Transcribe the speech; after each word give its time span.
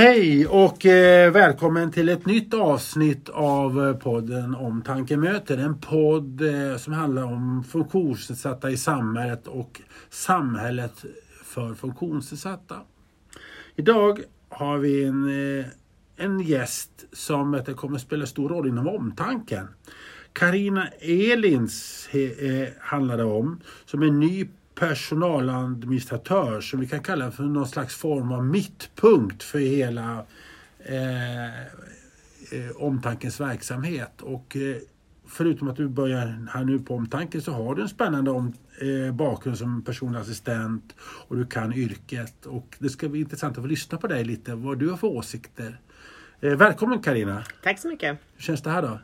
Hej 0.00 0.46
och 0.46 0.86
eh, 0.86 1.32
välkommen 1.32 1.92
till 1.92 2.08
ett 2.08 2.26
nytt 2.26 2.54
avsnitt 2.54 3.28
av 3.28 3.86
eh, 3.86 3.96
podden 3.96 4.54
om 4.54 4.82
tankemöten. 4.82 5.58
En 5.58 5.80
podd 5.80 6.40
eh, 6.40 6.76
som 6.76 6.92
handlar 6.92 7.22
om 7.22 7.64
funktionsnedsatta 7.64 8.70
i 8.70 8.76
samhället 8.76 9.46
och 9.46 9.80
samhället 10.10 11.04
för 11.44 11.74
funktionsnedsatta. 11.74 12.76
Idag 13.76 14.20
har 14.48 14.78
vi 14.78 15.04
en, 15.04 15.58
eh, 15.58 15.66
en 16.16 16.40
gäst 16.40 16.90
som 17.12 17.52
vet, 17.52 17.76
kommer 17.76 17.96
att 17.96 18.02
spela 18.02 18.26
stor 18.26 18.48
roll 18.48 18.68
inom 18.68 18.88
omtanken. 18.88 19.68
Karina 20.32 20.88
Elins 21.00 22.08
he, 22.12 22.62
eh, 22.62 22.68
handlar 22.80 23.16
det 23.16 23.24
om, 23.24 23.60
som 23.84 24.02
är 24.02 24.10
ny 24.10 24.48
personaladministratör 24.80 26.60
som 26.60 26.80
vi 26.80 26.86
kan 26.86 27.02
kalla 27.02 27.30
för 27.30 27.42
någon 27.42 27.68
slags 27.68 27.94
form 27.94 28.32
av 28.32 28.44
mittpunkt 28.44 29.42
för 29.42 29.58
hela 29.58 30.24
eh, 30.78 31.60
eh, 31.60 32.76
omtankens 32.76 33.40
verksamhet. 33.40 34.22
Och 34.22 34.56
eh, 34.56 34.76
förutom 35.26 35.68
att 35.68 35.76
du 35.76 35.88
börjar 35.88 36.46
här 36.52 36.64
nu 36.64 36.78
på 36.78 36.94
omtanken 36.94 37.42
så 37.42 37.52
har 37.52 37.74
du 37.74 37.82
en 37.82 37.88
spännande 37.88 38.30
om, 38.30 38.52
eh, 38.80 39.14
bakgrund 39.14 39.58
som 39.58 39.82
personlig 39.82 40.20
assistent 40.20 40.94
och 41.00 41.36
du 41.36 41.46
kan 41.46 41.72
yrket. 41.72 42.46
Och 42.46 42.76
det 42.78 42.88
ska 42.88 43.08
bli 43.08 43.20
intressant 43.20 43.58
att 43.58 43.64
få 43.64 43.68
lyssna 43.68 43.98
på 43.98 44.06
dig 44.06 44.24
lite, 44.24 44.54
vad 44.54 44.78
du 44.78 44.90
har 44.90 44.96
för 44.96 45.08
åsikter. 45.08 45.80
Eh, 46.40 46.56
välkommen 46.56 47.02
Karina. 47.02 47.44
Tack 47.62 47.78
så 47.78 47.88
mycket. 47.88 48.18
Hur 48.36 48.42
känns 48.42 48.62
det 48.62 48.70
här 48.70 48.82
då? 48.82 48.98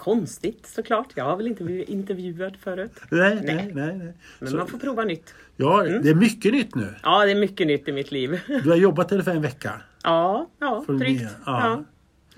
Konstigt 0.00 0.66
såklart. 0.66 1.06
Jag 1.14 1.24
har 1.24 1.36
väl 1.36 1.46
inte 1.46 1.64
blivit 1.64 1.88
intervjuad 1.88 2.56
förut. 2.56 2.92
Nej, 3.10 3.34
nej, 3.34 3.44
Nej. 3.44 3.72
nej. 3.74 3.98
nej. 3.98 4.12
Men 4.38 4.50
Så- 4.50 4.56
man 4.56 4.66
får 4.66 4.78
prova 4.78 5.04
nytt. 5.04 5.34
Ja, 5.56 5.82
det 5.82 6.10
är 6.10 6.14
mycket 6.14 6.52
nytt 6.52 6.74
nu. 6.74 6.94
Ja, 7.02 7.24
det 7.24 7.30
är 7.30 7.40
mycket 7.40 7.66
nytt 7.66 7.88
i 7.88 7.92
mitt 7.92 8.12
liv. 8.12 8.40
Du 8.46 8.68
har 8.70 8.76
jobbat 8.76 9.12
ungefär 9.12 9.34
en 9.34 9.42
vecka. 9.42 9.80
Ja, 10.02 10.50
ja 10.58 10.84
drygt. 10.88 11.22
Ja. 11.22 11.30
Ja. 11.46 11.84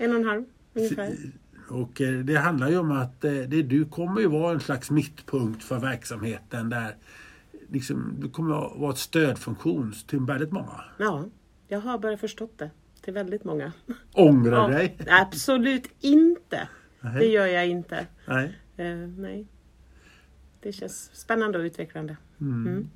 En 0.05 0.11
och 0.11 0.19
en 0.19 0.25
halv 0.25 0.43
ungefär. 0.73 1.13
Och 1.69 2.01
eh, 2.01 2.13
det 2.19 2.35
handlar 2.35 2.69
ju 2.69 2.77
om 2.77 2.91
att 2.91 3.23
eh, 3.23 3.31
det, 3.31 3.61
du 3.61 3.85
kommer 3.85 4.21
ju 4.21 4.27
vara 4.27 4.53
en 4.53 4.59
slags 4.59 4.91
mittpunkt 4.91 5.63
för 5.63 5.79
verksamheten 5.79 6.69
där 6.69 6.95
liksom, 7.69 8.15
du 8.19 8.29
kommer 8.29 8.65
att 8.65 8.79
vara 8.79 8.91
ett 8.91 8.97
stödfunktion 8.97 9.93
till 10.07 10.19
väldigt 10.19 10.51
många. 10.51 10.83
Ja, 10.97 11.25
jag 11.67 11.79
har 11.79 11.97
börjat 11.97 12.19
förstått 12.19 12.57
det. 12.57 12.69
Till 13.01 13.13
väldigt 13.13 13.43
många. 13.43 13.71
Ångrar 14.13 14.57
Ja, 14.71 14.77
dig? 14.77 14.97
absolut 15.07 15.87
inte. 15.99 16.67
Nej. 17.03 17.13
Det 17.19 17.25
gör 17.25 17.47
jag 17.47 17.67
inte. 17.67 18.07
Nej. 18.27 18.57
Eh, 18.77 18.95
nej. 19.17 19.47
Det 20.59 20.71
känns 20.71 21.09
spännande 21.13 21.59
och 21.59 21.63
utvecklande. 21.63 22.17
Mm. 22.41 22.89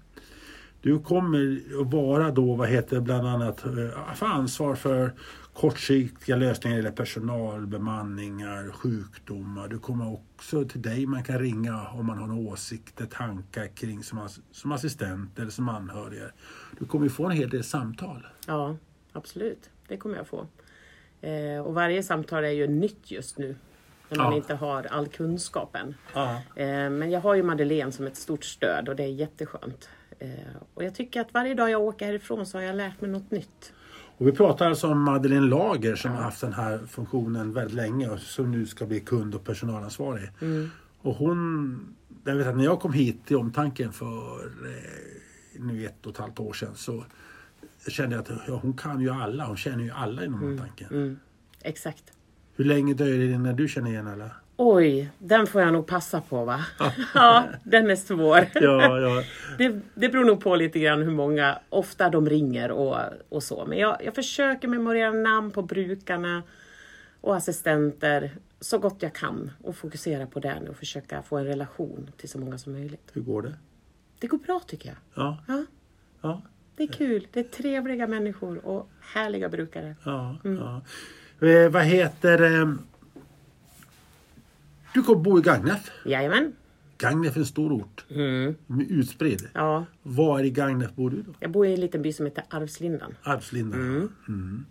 Du 0.81 1.00
kommer 1.00 1.61
att 1.81 1.94
vara 1.94 2.31
då, 2.31 2.55
vad 2.55 2.69
heter 2.69 3.00
bland 3.00 3.28
annat, 3.28 3.66
eh, 3.66 4.13
för 4.16 4.25
ansvar 4.25 4.75
för 4.75 5.13
kortsiktiga 5.53 6.35
lösningar 6.35 6.80
eller 6.80 6.91
personal, 6.91 7.67
bemanningar, 7.67 8.72
sjukdomar. 8.72 9.67
Du 9.67 9.80
kommer 9.80 10.13
också 10.13 10.66
till 10.66 10.81
dig 10.81 11.05
man 11.05 11.23
kan 11.23 11.39
ringa 11.39 11.88
om 11.88 12.05
man 12.05 12.17
har 12.17 12.28
några 12.28 12.52
åsikter, 12.52 13.05
tankar 13.05 13.67
kring 13.67 14.03
som, 14.03 14.30
som 14.52 14.72
assistent 14.72 15.39
eller 15.39 15.50
som 15.50 15.69
anhörig. 15.69 16.22
Du 16.80 16.85
kommer 16.85 17.05
ju 17.05 17.09
få 17.09 17.25
en 17.25 17.31
hel 17.31 17.50
del 17.50 17.63
samtal. 17.63 18.28
Ja, 18.47 18.78
absolut. 19.13 19.69
Det 19.88 19.97
kommer 19.97 20.16
jag 20.16 20.28
få. 20.28 20.47
Eh, 21.22 21.59
och 21.59 21.73
varje 21.73 22.03
samtal 22.03 22.44
är 22.44 22.52
ju 22.52 22.67
nytt 22.67 23.11
just 23.11 23.38
nu. 23.38 23.55
När 24.09 24.17
man 24.17 24.31
Ja. 24.31 24.38
inte 24.38 24.55
har 24.55 24.83
all 24.83 25.08
kunskapen. 25.08 25.95
Ja. 26.13 26.41
Eh, 26.55 26.89
Men 26.89 27.12
jag 27.12 27.22
har 27.22 27.35
ju 27.35 27.44
Madeleine 27.44 27.91
som 27.91 28.07
ett 28.07 28.18
stort 28.18 28.44
stöd 28.44 28.90
och 28.90 28.95
det 28.95 29.03
är 29.03 29.07
jätteskönt. 29.07 29.90
Eh, 30.19 30.29
Och 30.73 30.84
jag 30.84 30.95
tycker 30.95 31.22
att 31.22 31.34
varje 31.34 31.53
dag 31.53 31.69
jag 31.69 31.81
åker 31.81 32.06
härifrån 32.06 32.45
så 32.45 32.57
har 32.57 32.63
jag 32.63 32.75
lärt 32.75 33.01
mig 33.01 33.09
något 33.12 33.31
nytt. 33.31 33.73
Och 34.18 34.28
vi 34.28 34.31
pratar 34.31 34.68
alltså 34.69 34.88
om 34.88 35.01
Madeleine 35.01 35.47
Lager 35.47 35.95
som 35.95 36.12
har 36.12 36.22
haft 36.22 36.41
den 36.41 36.53
här 36.53 36.79
funktionen 36.88 37.53
väldigt 37.53 37.75
länge 37.75 38.09
och 38.09 38.19
som 38.19 38.51
nu 38.51 38.66
ska 38.66 38.85
bli 38.85 39.00
kund 39.00 39.35
och 39.35 39.44
personalansvarig. 39.44 40.29
Och 41.01 41.16
hon, 41.16 41.95
jag 42.24 42.35
vet 42.35 42.47
att 42.47 42.57
när 42.57 42.63
jag 42.63 42.79
kom 42.79 42.94
hit 42.94 43.25
till 43.25 43.38
omtanken 43.38 43.91
för 43.94 44.45
eh, 44.45 45.59
nu 45.59 45.85
ett 45.85 46.06
och 46.06 46.12
ett 46.12 46.18
halvt 46.18 46.39
år 46.39 46.53
sedan 46.53 46.75
så 46.75 47.03
kände 47.88 48.16
jag 48.16 48.22
att 48.22 48.31
ja, 48.47 48.59
hon 48.62 48.74
kan 48.74 49.01
ju 49.01 49.09
alla, 49.09 49.45
hon 49.45 49.57
känner 49.57 49.84
ju 49.84 49.91
alla 49.91 50.25
inom 50.25 50.44
omtanken. 50.44 50.88
Mm. 50.91 51.19
Exakt. 51.62 52.03
Hur 52.57 52.66
länge 52.66 52.94
dröjer 52.94 53.28
det 53.31 53.38
när 53.38 53.53
du 53.53 53.68
känner 53.68 53.90
igen 53.90 54.07
alla? 54.07 54.31
Oj, 54.57 55.12
den 55.19 55.47
får 55.47 55.62
jag 55.62 55.73
nog 55.73 55.88
passa 55.88 56.22
på 56.22 56.45
va? 56.45 56.66
ja, 57.13 57.44
den 57.63 57.90
är 57.90 57.95
svår. 57.95 58.47
Ja, 58.62 59.00
ja. 59.00 59.23
Det, 59.57 59.79
det 59.95 60.09
beror 60.09 60.25
nog 60.25 60.41
på 60.44 60.56
lite 60.56 60.79
grann 60.79 61.01
hur 61.01 61.12
många, 61.12 61.59
ofta 61.69 62.09
de 62.09 62.29
ringer 62.29 62.72
och, 62.72 62.97
och 63.29 63.44
så. 63.44 63.66
Men 63.66 63.78
jag, 63.78 63.97
jag 64.06 64.16
försöker 64.16 64.68
memorera 64.68 65.12
namn 65.12 65.51
på 65.51 65.62
brukarna 65.62 66.44
och 67.22 67.35
assistenter 67.35 68.31
så 68.59 68.78
gott 68.78 68.97
jag 69.00 69.13
kan 69.13 69.51
och 69.63 69.75
fokusera 69.75 70.28
på 70.28 70.39
det 70.39 70.62
och 70.69 70.78
försöka 70.78 71.22
få 71.22 71.38
en 71.38 71.45
relation 71.45 72.12
till 72.18 72.29
så 72.29 72.39
många 72.39 72.57
som 72.57 72.74
möjligt. 72.74 73.12
Hur 73.13 73.22
går 73.22 73.41
det? 73.41 73.53
Det 74.19 74.28
går 74.28 74.38
bra 74.38 74.62
tycker 74.68 74.89
jag. 74.89 74.97
Ja, 75.13 75.38
Ja, 75.47 75.66
ja, 76.22 76.41
det 76.75 76.84
är 76.84 76.88
kul. 76.88 77.28
Det 77.31 77.39
är 77.39 77.44
trevliga 77.44 78.07
människor 78.07 78.66
och 78.66 78.89
härliga 79.00 79.50
brukare. 79.50 79.95
ja. 80.03 80.38
ja. 80.44 80.81
Eh, 81.42 81.70
vad 81.72 81.84
heter... 81.84 82.62
Eh, 82.62 82.74
du 84.94 85.03
kommer 85.03 85.24
bo 85.24 85.40
i 85.40 85.42
Gagnef. 85.42 85.92
Jajamän. 86.06 86.53
Gagnef 86.98 87.36
är 87.36 87.40
en 87.40 87.46
stor 87.46 87.72
ort. 87.72 88.06
Mm. 88.09 88.56
Utspridd. 88.90 89.48
Ja, 89.53 89.86
Var 90.03 90.40
i 90.44 90.50
Gagnef 90.50 90.94
bor 90.96 91.09
du 91.09 91.22
då? 91.22 91.34
jag 91.40 91.52
bor 91.52 91.68
i 91.68 91.74
en 91.74 91.80
liten 91.81 92.02
by 92.02 92.14
som 92.14 92.25
heter 92.25 92.44
Arvslindan. 92.50 93.16
Arvslinda. 93.24 93.78
Mm. 93.78 94.66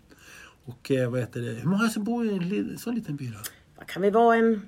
Och 0.65 0.91
eh, 0.91 1.09
vad 1.11 1.19
heter 1.19 1.41
det? 1.41 1.51
Hur 1.53 1.69
många 1.69 1.89
som 1.89 2.03
bor 2.03 2.25
i 2.25 2.29
en 2.29 2.49
li- 2.49 2.77
sån 2.77 2.95
liten 2.95 3.15
by 3.15 3.27
då? 3.27 3.37
Vad 3.77 3.87
kan 3.87 4.01
vi 4.01 4.09
vara? 4.09 4.35
En 4.35 4.61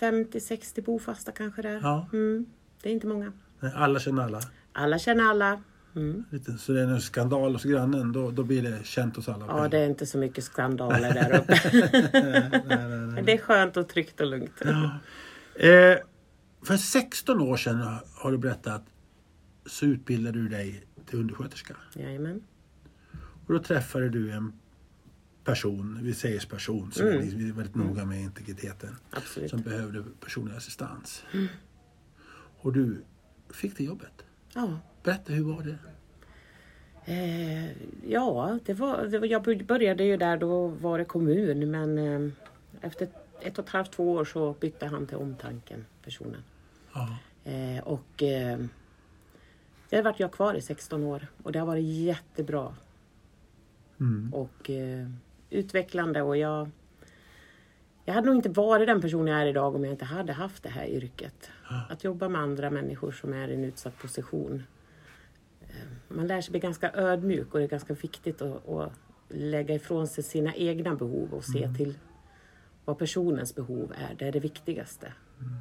50-60 0.00 0.84
bofasta 0.84 1.32
kanske 1.32 1.62
där. 1.62 1.80
Ja. 1.82 2.08
Mm. 2.12 2.46
Det 2.82 2.88
är 2.88 2.92
inte 2.92 3.06
många. 3.06 3.32
Alla 3.74 4.00
känner 4.00 4.22
alla. 4.22 4.40
Alla 4.72 4.98
känner 4.98 5.24
alla. 5.24 5.60
Mm. 5.96 6.24
Lite, 6.30 6.58
så 6.58 6.72
det 6.72 6.80
är 6.80 6.86
en 6.86 7.00
skandal 7.00 7.52
hos 7.52 7.64
grannen, 7.64 8.12
då, 8.12 8.30
då 8.30 8.42
blir 8.44 8.62
det 8.62 8.84
känt 8.86 9.16
hos 9.16 9.28
alla. 9.28 9.46
Ja, 9.46 9.68
det 9.68 9.78
är 9.78 9.86
inte 9.88 10.06
så 10.06 10.18
mycket 10.18 10.44
skandaler 10.44 11.14
där 11.14 11.38
uppe. 11.40 11.60
Men 13.14 13.24
det 13.24 13.32
är 13.32 13.38
skönt 13.38 13.76
och 13.76 13.88
tryggt 13.88 14.20
och 14.20 14.26
lugnt. 14.26 14.62
Eh, 15.54 15.98
för 16.62 16.76
16 16.76 17.40
år 17.40 17.56
sedan 17.56 17.98
har 18.14 18.30
du 18.32 18.38
berättat 18.38 18.84
så 19.66 19.86
utbildade 19.86 20.38
du 20.38 20.48
dig 20.48 20.84
till 21.06 21.18
undersköterska. 21.18 21.76
Jajamän. 21.94 22.42
Och 23.46 23.52
då 23.52 23.58
träffade 23.58 24.08
du 24.08 24.30
en 24.30 24.52
person, 25.44 25.98
vi 26.02 26.14
säger 26.14 26.46
person, 26.50 26.92
som 26.92 27.06
Mm. 27.06 27.22
är 27.48 27.52
väldigt 27.52 27.74
noga 27.74 28.04
med 28.04 28.20
integriteten. 28.20 28.96
Absolut. 29.10 29.50
som 29.50 29.60
behövde 29.62 30.04
personlig 30.24 30.54
assistans. 30.56 31.22
Och 32.60 32.72
du 32.72 33.04
fick 33.50 33.76
det 33.76 33.84
jobbet. 33.84 34.23
Ja. 34.54 34.78
Berätta, 35.02 35.32
hur 35.32 35.44
var 35.44 35.62
det? 35.62 35.78
Eh, 37.12 37.70
ja, 38.10 38.58
det 38.64 38.74
var, 38.74 39.06
det 39.06 39.18
var, 39.18 39.26
jag 39.26 39.66
började 39.66 40.04
ju 40.04 40.16
där, 40.16 40.36
då 40.36 40.66
var 40.66 40.98
det 40.98 41.04
kommun. 41.04 41.70
Men 41.70 41.98
eh, 41.98 42.32
efter 42.80 43.08
ett 43.40 43.58
och 43.58 43.64
ett 43.64 43.70
halvt, 43.70 43.92
två 43.92 44.12
år 44.12 44.24
så 44.24 44.52
bytte 44.60 44.86
han 44.86 45.06
till 45.06 45.16
omtanken, 45.16 45.86
personen. 46.02 46.42
Ja. 46.94 47.16
Eh, 47.44 47.84
och 47.84 48.22
eh, 48.22 48.58
där 49.90 50.02
vart 50.02 50.20
jag 50.20 50.32
kvar 50.32 50.54
i 50.54 50.60
16 50.60 51.04
år. 51.04 51.26
Och 51.42 51.52
det 51.52 51.58
har 51.58 51.66
varit 51.66 51.84
jättebra. 51.84 52.74
Mm. 54.00 54.34
och 54.34 54.70
eh, 54.70 55.08
utvecklande 55.50 56.22
och 56.22 56.36
jag 56.36 56.70
jag 58.04 58.14
hade 58.14 58.26
nog 58.26 58.36
inte 58.36 58.48
varit 58.48 58.86
den 58.86 59.00
person 59.00 59.26
jag 59.26 59.40
är 59.42 59.46
idag 59.46 59.74
om 59.74 59.84
jag 59.84 59.92
inte 59.92 60.04
hade 60.04 60.32
haft 60.32 60.62
det 60.62 60.68
här 60.68 60.86
yrket. 60.86 61.50
Att 61.90 62.04
jobba 62.04 62.28
med 62.28 62.40
andra 62.40 62.70
människor 62.70 63.12
som 63.12 63.32
är 63.32 63.48
i 63.48 63.54
en 63.54 63.64
utsatt 63.64 63.98
position. 63.98 64.62
Eh, 65.60 65.76
Man 66.08 66.26
lär 66.26 66.40
sig 66.40 66.50
bli 66.50 66.60
ganska 66.60 66.92
ödmjuk 66.94 67.52
och 67.54 67.58
det 67.58 67.64
är 67.64 67.68
ganska 67.68 67.94
viktigt 67.94 68.42
att, 68.42 68.68
att 68.68 68.92
lägga 69.28 69.74
ifrån 69.74 70.06
sig 70.06 70.24
sina 70.24 70.54
egna 70.54 70.94
behov 70.94 71.34
och 71.34 71.44
se 71.44 71.68
till 71.76 71.98
vad 72.84 72.98
personens 72.98 73.54
behov 73.54 73.92
är. 73.96 74.14
Det 74.14 74.24
är 74.28 74.32
det 74.32 74.40
viktigaste. 74.40 75.12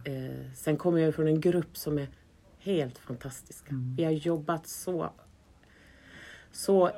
Eh, 0.06 0.51
sen 0.56 0.78
kommer 0.78 1.00
jag 1.00 1.16
från 1.16 1.28
en 1.28 1.42
grupp 1.42 1.78
som 1.78 1.98
är 1.98 2.07
helt 2.60 2.98
fantastiska. 2.98 3.75
Vi 3.98 4.04
har 4.04 4.12
jobbat 4.12 4.68
så 4.68 5.10
så 6.51 6.92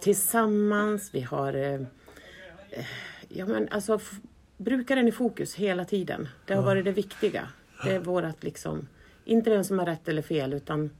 tillsammans. 0.00 1.14
Vi 1.14 1.20
har 1.20 1.52
eh, 1.54 1.80
ja, 3.28 3.46
men 3.46 3.68
alltså, 3.70 4.00
brukaren 4.58 5.08
i 5.08 5.12
fokus 5.12 5.54
hela 5.54 5.84
tiden. 5.84 6.28
Det 6.46 6.54
har 6.54 6.62
varit 6.62 6.84
det 6.84 6.92
viktiga. 6.92 7.48
Det 7.84 7.94
är 7.94 8.00
vårat 8.00 8.42
liksom, 8.44 8.86
inte 9.24 9.50
vem 9.50 9.64
som 9.64 9.78
har 9.78 9.86
rätt 9.86 10.08
eller 10.08 10.22
fel 10.22 10.52
utan 10.52 10.90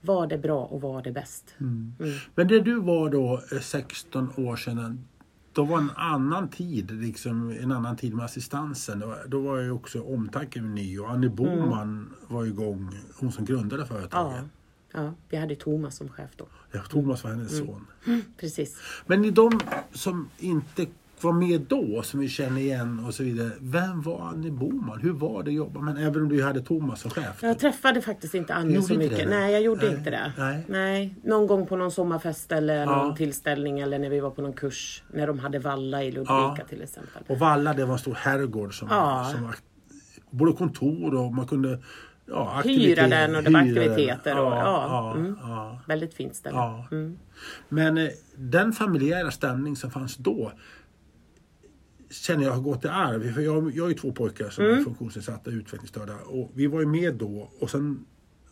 vad 0.00 0.32
är 0.32 0.38
bra 0.38 0.64
och 0.64 0.80
vad 0.80 1.06
är 1.06 1.12
bäst. 1.12 1.54
Mm. 1.60 1.92
Men 2.34 2.48
det 2.48 2.60
du 2.60 2.80
var 2.80 3.10
då 3.10 3.40
eh, 3.52 3.60
16 3.60 4.32
år 4.36 4.56
sedan, 4.56 5.04
då 5.52 5.64
var 5.64 5.78
en 5.78 5.90
annan 5.96 6.48
tid, 6.48 6.90
liksom 6.90 7.50
en 7.50 7.72
annan 7.72 7.96
tid 7.96 8.14
med 8.14 8.24
assistansen. 8.24 9.04
Då, 9.26 9.40
var 9.40 9.58
ju 9.58 9.70
också 9.70 10.02
omtanken 10.02 10.74
ny 10.74 10.98
och 10.98 11.10
Annie 11.10 11.28
Boman 11.28 12.14
var 12.28 12.44
igång, 12.44 12.98
hon 13.18 13.32
som 13.32 13.44
grundade 13.44 13.86
företaget. 13.86 14.36
Ja, 14.36 14.48
Ja, 14.92 15.14
vi 15.28 15.36
hade 15.36 15.56
Thomas 15.56 15.96
som 15.96 16.08
chef 16.08 16.30
då. 16.36 16.46
Ja, 16.72 16.80
Thomas 16.82 17.24
var 17.24 17.30
hennes 17.30 17.52
Mm. 17.52 17.66
son. 17.66 17.86
Precis. 18.40 18.76
Men 19.06 19.24
i 19.24 19.30
de 19.30 19.60
som 19.92 20.28
inte 20.38 20.86
var 21.20 21.32
med 21.32 21.60
då, 21.60 22.02
som 22.02 22.20
vi 22.20 22.28
känner 22.28 22.60
igen 22.60 23.04
och 23.06 23.14
så 23.14 23.22
vidare. 23.22 23.50
Vem 23.60 24.02
var 24.02 24.20
Annie 24.28 24.50
Boman? 24.50 25.00
Hur 25.00 25.12
var 25.12 25.42
det 25.42 25.50
att 25.50 25.54
jobba? 25.54 25.80
Men 25.80 25.96
även 25.96 26.22
om 26.22 26.28
du 26.28 26.42
hade 26.44 26.60
Thomas 26.62 27.00
som 27.00 27.10
chef. 27.10 27.42
Jag 27.42 27.58
träffade 27.58 28.00
faktiskt 28.02 28.34
inte 28.34 28.54
Annie 28.54 28.82
så 28.82 28.94
mycket. 28.94 29.18
det? 29.18 29.28
Nej, 29.28 29.52
jag 29.52 29.62
gjorde 29.62 29.86
Nej. 29.86 29.96
inte 29.98 30.10
det. 30.10 30.32
Nej. 30.68 31.14
Någon 31.24 31.46
gång 31.46 31.66
på 31.66 31.76
någon 31.76 31.90
sommarfest 31.90 32.52
eller 32.52 32.76
Ja. 32.76 32.84
någon 33.02 33.16
tillställning 33.16 33.80
eller 33.80 33.98
när 33.98 34.10
vi 34.10 34.20
var 34.20 34.30
på 34.30 34.42
någon 34.42 34.52
kurs. 34.52 35.02
När 35.12 35.26
de 35.26 35.38
hade 35.38 35.58
Valla 35.58 36.02
i 36.04 36.10
Ludvika 36.10 36.32
Ja. 36.34 36.56
till 36.68 36.82
exempel. 36.82 37.22
Och 37.28 37.38
Valla, 37.38 37.74
det 37.74 37.84
var 37.84 37.92
en 37.92 37.98
stor 37.98 38.14
herrgård 38.14 38.78
som, 38.78 38.88
Ja. 38.90 39.30
som 39.34 39.42
var 39.44 39.54
både 40.30 40.52
kontor 40.52 41.14
och 41.14 41.34
man 41.34 41.46
kunde 41.46 41.78
ja, 42.28 42.60
Hyra 42.64 42.72
aktiviteter- 42.74 43.08
den 43.08 43.36
och 43.36 43.42
det 43.42 43.50
var 43.50 43.60
hyra 43.60 43.80
den. 43.82 43.90
aktiviteter 43.92 44.38
och- 44.38 44.52
ja, 44.52 44.86
ja, 44.88 45.14
mm. 45.16 45.36
Väldigt 45.86 46.14
fint 46.14 46.34
ställe. 46.36 46.84
Mm. 46.90 47.18
Men 47.68 47.98
eh, 47.98 48.08
den 48.36 48.72
familjära 48.72 49.30
stämning 49.30 49.76
som 49.76 49.90
fanns 49.90 50.16
då 50.16 50.52
känner 52.24 52.44
jag 52.44 52.52
har 52.52 52.60
gått 52.60 52.84
i 52.84 52.88
arv. 52.88 53.32
För 53.34 53.40
jag, 53.40 53.76
jag 53.76 53.84
har 53.84 53.88
ju 53.88 53.94
två 53.94 54.12
pojkar 54.12 54.50
som 54.50 54.64
Mm. 54.64 54.78
är 54.78 54.82
funktionsnedsatta 54.84 55.50
och 55.50 55.54
utvecklingsstörda. 55.54 56.14
Och 56.26 56.50
vi 56.54 56.66
var 56.66 56.80
ju 56.80 56.86
med 56.86 57.14
då 57.14 57.50
och 57.60 57.70
sen 57.70 58.04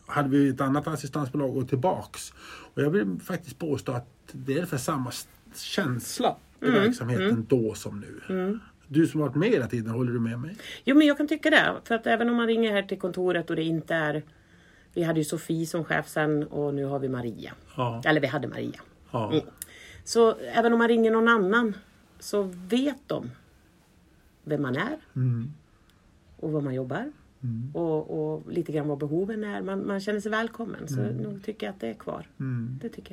hade 0.07 0.29
vi 0.29 0.49
ett 0.49 0.61
annat 0.61 0.87
assistansbolag 0.87 1.57
och 1.57 1.69
tillbaks. 1.69 2.33
Och 2.73 2.81
jag 2.81 2.89
vill 2.89 3.19
faktiskt 3.23 3.59
påstå 3.59 3.91
att 3.91 4.07
det 4.31 4.51
är 4.51 4.55
ungefär 4.55 4.77
samma 4.77 5.11
känsla 5.55 6.35
i 6.61 6.65
Mm. 6.67 6.81
verksamheten 6.81 7.45
då 7.49 7.73
som 7.73 7.99
nu. 7.99 8.59
Du 8.87 9.07
som 9.07 9.19
har 9.21 9.27
varit 9.27 9.35
med 9.37 9.49
hela 9.49 9.67
tiden, 9.67 9.91
håller 9.91 10.11
du 10.13 10.19
med 10.19 10.39
mig? 10.39 10.55
Jo 10.83 10.95
men 10.97 11.07
jag 11.07 11.17
kan 11.17 11.27
tycka 11.27 11.49
det. 11.49 11.73
För 11.83 11.95
att 11.95 12.07
även 12.07 12.29
om 12.29 12.35
man 12.35 12.47
ringer 12.47 12.71
här 12.71 12.83
till 12.83 12.99
kontoret 12.99 13.49
och 13.49 13.55
det 13.55 13.63
inte 13.63 13.95
är... 13.95 14.23
Vi 14.93 15.03
hade 15.03 15.19
ju 15.19 15.25
Sofie 15.25 15.65
som 15.67 15.83
chef 15.85 16.07
sen 16.09 16.43
och 16.43 16.73
nu 16.73 16.85
har 16.85 16.99
vi 16.99 17.09
Maria. 17.09 17.51
Ja. 17.77 18.01
Eller 18.05 18.21
vi 18.21 18.27
hade 18.27 18.47
Maria. 18.47 18.79
ja. 19.11 19.31
Mm. 19.31 19.45
Så 20.03 20.35
även 20.39 20.73
om 20.73 20.79
man 20.79 20.87
ringer 20.87 21.11
någon 21.11 21.27
annan 21.27 21.73
så 22.19 22.41
vet 22.55 22.97
de 23.07 23.31
vem 24.45 24.61
man 24.61 24.75
är 24.75 24.97
Mm. 25.15 25.51
och 26.37 26.51
var 26.51 26.61
man 26.61 26.73
jobbar. 26.73 27.11
Och, 27.73 28.33
och 28.35 28.51
lite 28.51 28.71
grann 28.71 28.87
vad 28.87 28.97
behoven 28.97 29.43
är. 29.43 29.61
Man, 29.61 29.87
man 29.87 29.99
känner 29.99 30.19
sig 30.19 30.31
välkommen. 30.31 30.87
Så 30.87 31.01
nog 31.01 31.43
tycker 31.43 31.65
jag 31.67 31.73
att 31.73 31.79
det 31.79 31.87
är 31.87 31.93
kvar. 31.93 32.27
Mm. 32.39 32.79
Det 32.81 32.89
tycker 32.89 33.11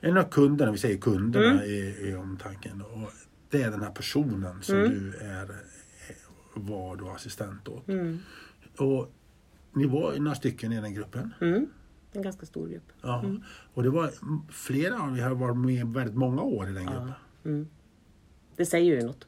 jag. 0.00 0.10
En 0.10 0.16
av 0.18 0.22
kunderna, 0.22 0.72
vi 0.72 0.78
säger 0.78 0.98
kunderna 0.98 1.52
Mm. 1.52 1.64
i, 1.64 1.96
i 2.10 2.14
omtanken. 2.14 2.80
Och 2.82 3.10
det 3.50 3.62
är 3.62 3.70
den 3.70 3.82
här 3.82 3.90
personen 3.90 4.62
som 4.62 4.76
Mm. 4.76 4.90
du 4.90 5.16
är, 5.20 5.48
var 6.54 6.96
då 6.96 7.08
assistent 7.10 7.68
åt. 7.68 7.88
Mm. 7.88 8.18
Och 8.78 9.12
ni 9.72 9.86
var 9.86 10.16
några 10.18 10.34
stycken 10.34 10.72
i 10.72 10.80
den 10.80 10.94
gruppen. 10.94 11.34
Mm. 11.40 11.66
En 12.12 12.22
ganska 12.22 12.46
stor 12.46 12.68
grupp. 12.68 12.92
Ja. 13.02 13.24
Och 13.74 13.82
det 13.82 13.90
var 13.90 14.10
flera 14.52 15.02
av 15.02 15.18
er 15.18 15.22
har 15.22 15.34
varit 15.34 15.56
med 15.56 15.86
väldigt 15.86 16.16
många 16.16 16.42
år 16.42 16.68
i 16.70 16.72
den 16.72 16.86
gruppen. 16.86 17.12
Mm. 17.44 17.68
Det 18.56 18.66
säger 18.66 18.96
ju 19.00 19.06
något. 19.06 19.26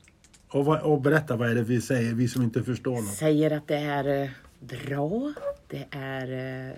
Och, 0.50 0.64
vad, 0.64 0.80
och 0.80 1.00
berätta, 1.00 1.36
vad 1.36 1.50
är 1.50 1.54
det 1.54 1.62
vi 1.62 1.80
säger, 1.80 2.14
vi 2.14 2.28
som 2.28 2.42
inte 2.42 2.62
förstår 2.62 2.96
något? 2.96 3.14
Säger 3.14 3.50
att 3.50 3.68
det 3.68 3.76
är 3.76 4.22
eh, 4.22 4.30
bra. 4.60 5.32
Det 5.68 5.86
är 5.90 6.32
eh, 6.70 6.76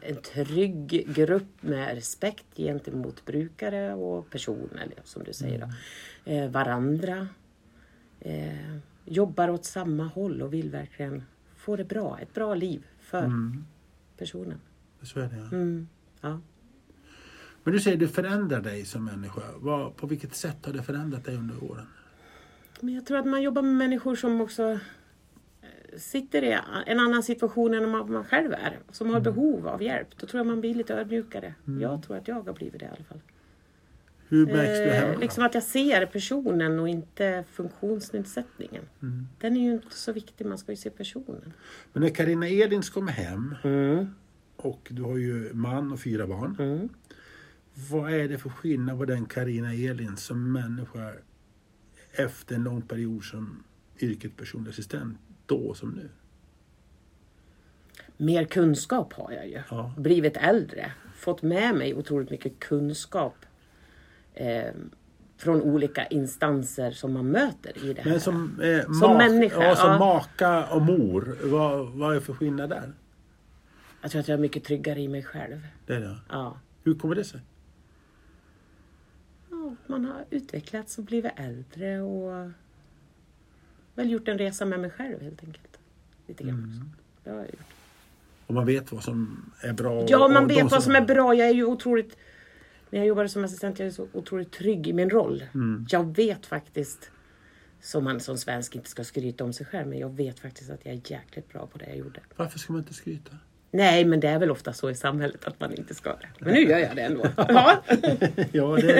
en 0.00 0.16
trygg 0.16 1.06
grupp 1.14 1.62
med 1.62 1.94
respekt 1.94 2.56
gentemot 2.56 3.24
brukare 3.24 3.94
och 3.94 4.30
personer, 4.30 4.88
som 5.04 5.24
du 5.24 5.32
säger. 5.32 5.58
Då. 6.24 6.32
Eh, 6.32 6.50
varandra. 6.50 7.28
Jobbar 9.04 9.48
åt 9.48 9.64
samma 9.64 10.06
håll 10.06 10.42
och 10.42 10.52
vill 10.52 10.70
verkligen 10.70 11.22
få 11.56 11.76
det 11.76 11.84
bra. 11.84 12.18
Ett 12.22 12.34
bra 12.34 12.54
liv 12.54 12.86
för 13.00 13.32
personen. 14.18 14.60
Så 15.02 15.20
är 15.20 15.28
det, 15.28 15.36
ja. 15.36 15.56
Mm. 15.56 15.88
Ja. 16.20 16.40
Men 17.64 17.72
du 17.72 17.80
säger 17.80 17.96
du 17.96 18.08
förändrar 18.08 18.60
dig 18.60 18.84
som 18.84 19.04
människa. 19.04 19.40
På 19.96 20.06
vilket 20.06 20.34
sätt 20.34 20.66
har 20.66 20.72
det 20.72 20.82
förändrat 20.82 21.24
dig 21.24 21.36
under 21.36 21.64
åren? 21.64 21.86
Men 22.84 22.94
jag 22.94 23.06
tror 23.06 23.18
att 23.18 23.26
man 23.26 23.42
jobbar 23.42 23.62
med 23.62 23.74
människor 23.74 24.14
som 24.14 24.40
också 24.40 24.70
eh, 25.62 25.98
sitter 25.98 26.42
i 26.42 26.58
en 26.86 27.00
annan 27.00 27.22
situation 27.22 27.74
än 27.74 27.90
man, 27.90 28.12
man 28.12 28.24
själv 28.24 28.52
är. 28.52 28.78
Som 28.90 29.10
har 29.10 29.20
behov 29.20 29.68
av 29.68 29.82
hjälp. 29.82 30.08
Då 30.16 30.26
tror 30.26 30.38
jag 30.38 30.46
man 30.46 30.60
blir 30.60 30.74
lite 30.74 30.94
ödmjukare. 30.94 31.54
Jag 31.80 32.02
tror 32.02 32.16
att 32.16 32.28
jag 32.28 32.42
har 32.42 32.52
blivit 32.52 32.80
det 32.80 32.86
i 32.86 32.88
alla 32.88 33.04
fall. 33.04 33.20
Hur 34.28 34.46
märks 34.46 34.78
du 34.78 34.90
hemma? 34.90 35.12
Eh, 35.12 35.20
liksom 35.20 35.44
att 35.44 35.54
jag 35.54 35.62
ser 35.62 36.06
personen 36.06 36.80
och 36.80 36.88
inte 36.88 37.44
funktionsnedsättningen. 37.52 38.82
Mm. 39.02 39.26
Den 39.40 39.56
är 39.56 39.60
ju 39.60 39.72
inte 39.72 39.96
så 39.96 40.12
viktig, 40.12 40.46
man 40.46 40.58
ska 40.58 40.72
ju 40.72 40.76
se 40.76 40.90
personen. 40.90 41.52
Men 41.92 42.02
när 42.02 42.10
Karina 42.10 42.48
Edins 42.48 42.90
kommer 42.90 43.12
hem 43.12 43.54
Mm. 43.64 44.06
och 44.56 44.88
du 44.90 45.02
har 45.02 45.16
ju 45.16 45.54
man 45.54 45.92
och 45.92 46.00
fyra 46.00 46.26
barn. 46.26 46.56
Mm. 46.58 46.88
Vad 47.90 48.12
är 48.12 48.28
det 48.28 48.38
för 48.38 48.50
skillnad 48.50 48.98
på 48.98 49.04
den 49.04 49.24
Karina 49.26 49.74
Elin 49.74 50.16
som 50.16 50.52
människa 50.52 51.12
efter 52.16 52.54
en 52.54 52.62
lång 52.62 52.82
period 52.82 53.24
som 53.24 53.64
yrket 54.00 54.36
personlig 54.36 54.70
assistent 54.70 55.18
då 55.46 55.74
som 55.74 55.90
nu? 55.90 56.08
Mer 58.16 58.44
kunskap 58.44 59.12
har 59.12 59.32
jag 59.32 59.48
ju. 59.48 59.62
Ja. 59.70 59.94
Blivit 59.96 60.36
äldre. 60.36 60.92
Fått 61.14 61.42
med 61.42 61.74
mig 61.74 61.94
otroligt 61.94 62.30
mycket 62.30 62.58
kunskap. 62.58 63.34
Eh, 64.34 64.64
från 65.36 65.62
olika 65.62 66.06
instanser 66.06 66.90
som 66.90 67.12
man 67.12 67.26
möter 67.26 67.84
i 67.84 67.92
det 67.92 68.02
här. 68.02 68.10
Men 68.10 68.20
som, 68.20 68.60
eh, 68.60 68.92
Som 69.00 69.16
människa, 69.16 69.64
ja, 69.64 69.76
som 69.76 69.90
ja. 69.90 69.98
maka 69.98 70.66
och 70.66 70.82
mor, 70.82 71.38
vad, 71.42 71.88
vad 71.88 72.16
är 72.16 72.20
för 72.20 72.32
skillnad 72.32 72.70
där? 72.70 72.92
Jag 74.02 74.10
tror 74.10 74.20
att 74.20 74.28
jag 74.28 74.36
är 74.36 74.40
mycket 74.40 74.64
tryggare 74.64 75.00
i 75.00 75.08
mig 75.08 75.22
själv. 75.22 75.66
Det 75.86 75.94
är 75.94 76.00
det. 76.00 76.16
Ja. 76.28 76.58
Hur 76.84 76.94
kommer 76.94 77.14
det 77.14 77.24
sig? 77.24 77.40
Ja, 79.86 79.92
man 79.92 80.04
har 80.04 80.24
utvecklats 80.30 80.98
och 80.98 81.04
blivit 81.04 81.32
äldre 81.36 82.00
och 82.00 82.50
väl 83.94 84.10
gjort 84.10 84.28
en 84.28 84.38
resa 84.38 84.64
med 84.64 84.80
mig 84.80 84.90
själv 84.90 85.22
helt 85.22 85.44
enkelt. 85.44 85.78
Lite 86.26 86.44
grann 86.44 86.68
också. 86.68 87.00
Det 87.24 87.30
har 87.30 87.36
jag 87.36 87.46
gjort. 87.46 87.74
Och 88.46 88.54
man 88.54 88.66
vet 88.66 88.92
vad 88.92 89.04
som 89.04 89.50
är 89.60 89.72
bra? 89.72 90.06
Ja, 90.08 90.28
man 90.28 90.46
vet 90.48 90.70
vad 90.70 90.82
som 90.82 90.94
är 90.94 91.00
bra. 91.06 91.34
Jag 91.34 91.48
är 91.48 91.54
ju 91.54 91.64
otroligt... 91.64 92.16
När 92.90 92.98
jag 92.98 93.08
jobbade 93.08 93.28
som 93.28 93.44
assistent 93.44 93.78
jag 93.78 93.88
är 93.88 93.92
så 93.92 94.08
otroligt 94.12 94.52
trygg 94.52 94.86
i 94.86 94.92
min 94.92 95.10
roll. 95.10 95.44
Jag 95.88 96.16
vet 96.16 96.46
faktiskt, 96.46 97.10
som 97.80 98.04
man 98.04 98.20
som 98.20 98.38
svensk 98.38 98.76
inte 98.76 98.90
ska 98.90 99.04
skryta 99.04 99.44
om 99.44 99.52
sig 99.52 99.66
själv, 99.66 99.88
men 99.88 99.98
jag 99.98 100.16
vet 100.16 100.40
faktiskt 100.40 100.70
att 100.70 100.80
jag 100.84 100.94
är 100.94 101.00
jäkligt 101.12 101.52
bra 101.52 101.66
på 101.66 101.78
det 101.78 101.86
jag 101.86 101.96
gjorde. 101.96 102.20
Varför 102.36 102.58
ska 102.58 102.72
man 102.72 102.82
inte 102.82 102.94
skryta? 102.94 103.36
Nej, 103.76 104.04
men 104.04 104.20
det 104.20 104.28
är 104.28 104.38
väl 104.38 104.50
ofta 104.50 104.72
så 104.72 104.90
i 104.90 104.94
samhället 104.94 105.44
att 105.44 105.60
man 105.60 105.72
inte 105.74 105.94
ska 105.94 106.10
det. 106.10 106.28
Men 106.38 106.54
nu 106.54 106.60
gör 106.60 106.78
jag 106.78 106.96
det 106.96 107.02
ändå. 107.02 107.22
Ja, 107.36 107.82
ja, 108.52 108.76
det, 108.76 108.92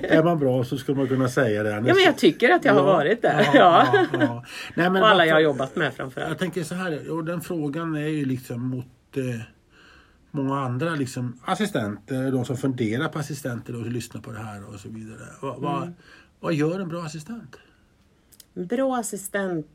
det, 0.00 0.14
är 0.14 0.22
man 0.24 0.38
bra 0.38 0.64
så 0.64 0.78
skulle 0.78 0.98
man 0.98 1.08
kunna 1.08 1.28
säga 1.28 1.62
det. 1.62 1.70
ja 1.70 1.80
men 1.80 1.98
jag 2.04 2.16
tycker 2.18 2.50
att 2.50 2.64
jag 2.64 2.74
har 2.74 2.82
varit 2.82 3.22
där. 3.22 3.40
Ja, 3.44 3.50
Ja. 3.54 4.06
ja, 4.12 4.18
ja. 4.20 4.44
Nej, 4.74 4.90
men 4.90 5.02
Och 5.02 5.08
alla 5.08 5.26
jag 5.26 5.34
har 5.34 5.40
jobbat 5.40 5.76
med 5.76 5.94
framförallt. 5.94 6.30
Jag 6.30 6.38
tänker 6.38 6.62
så 6.62 6.74
här, 6.74 7.10
och 7.10 7.24
den 7.24 7.40
frågan 7.40 7.94
är 7.94 8.08
ju 8.08 8.24
liksom 8.24 8.60
mot 8.68 8.86
eh, 9.16 9.22
många 10.30 10.60
andra 10.60 10.90
liksom, 10.94 11.38
assistenter, 11.44 12.30
de 12.30 12.44
som 12.44 12.56
funderar 12.56 13.08
på 13.08 13.18
assistenter 13.18 13.76
och 13.76 13.86
lyssnar 13.86 14.20
på 14.20 14.30
det 14.30 14.38
här 14.42 14.74
och 14.74 14.80
så 14.80 14.88
vidare. 14.88 15.20
Va, 15.42 15.50
Mm. 15.50 15.62
va, 15.62 15.88
Vad 16.40 16.54
gör 16.54 16.80
en 16.80 16.88
bra 16.88 17.02
assistent? 17.02 17.56
En 18.54 18.66
bra 18.66 18.96
assistent 18.96 19.66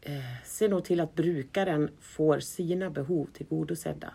eh, 0.00 0.44
ser 0.44 0.68
nog 0.68 0.84
till 0.84 1.00
att 1.00 1.14
brukaren 1.14 1.90
får 2.00 2.40
sina 2.40 2.90
behov 2.90 3.28
tillgodosedda. 3.32 4.12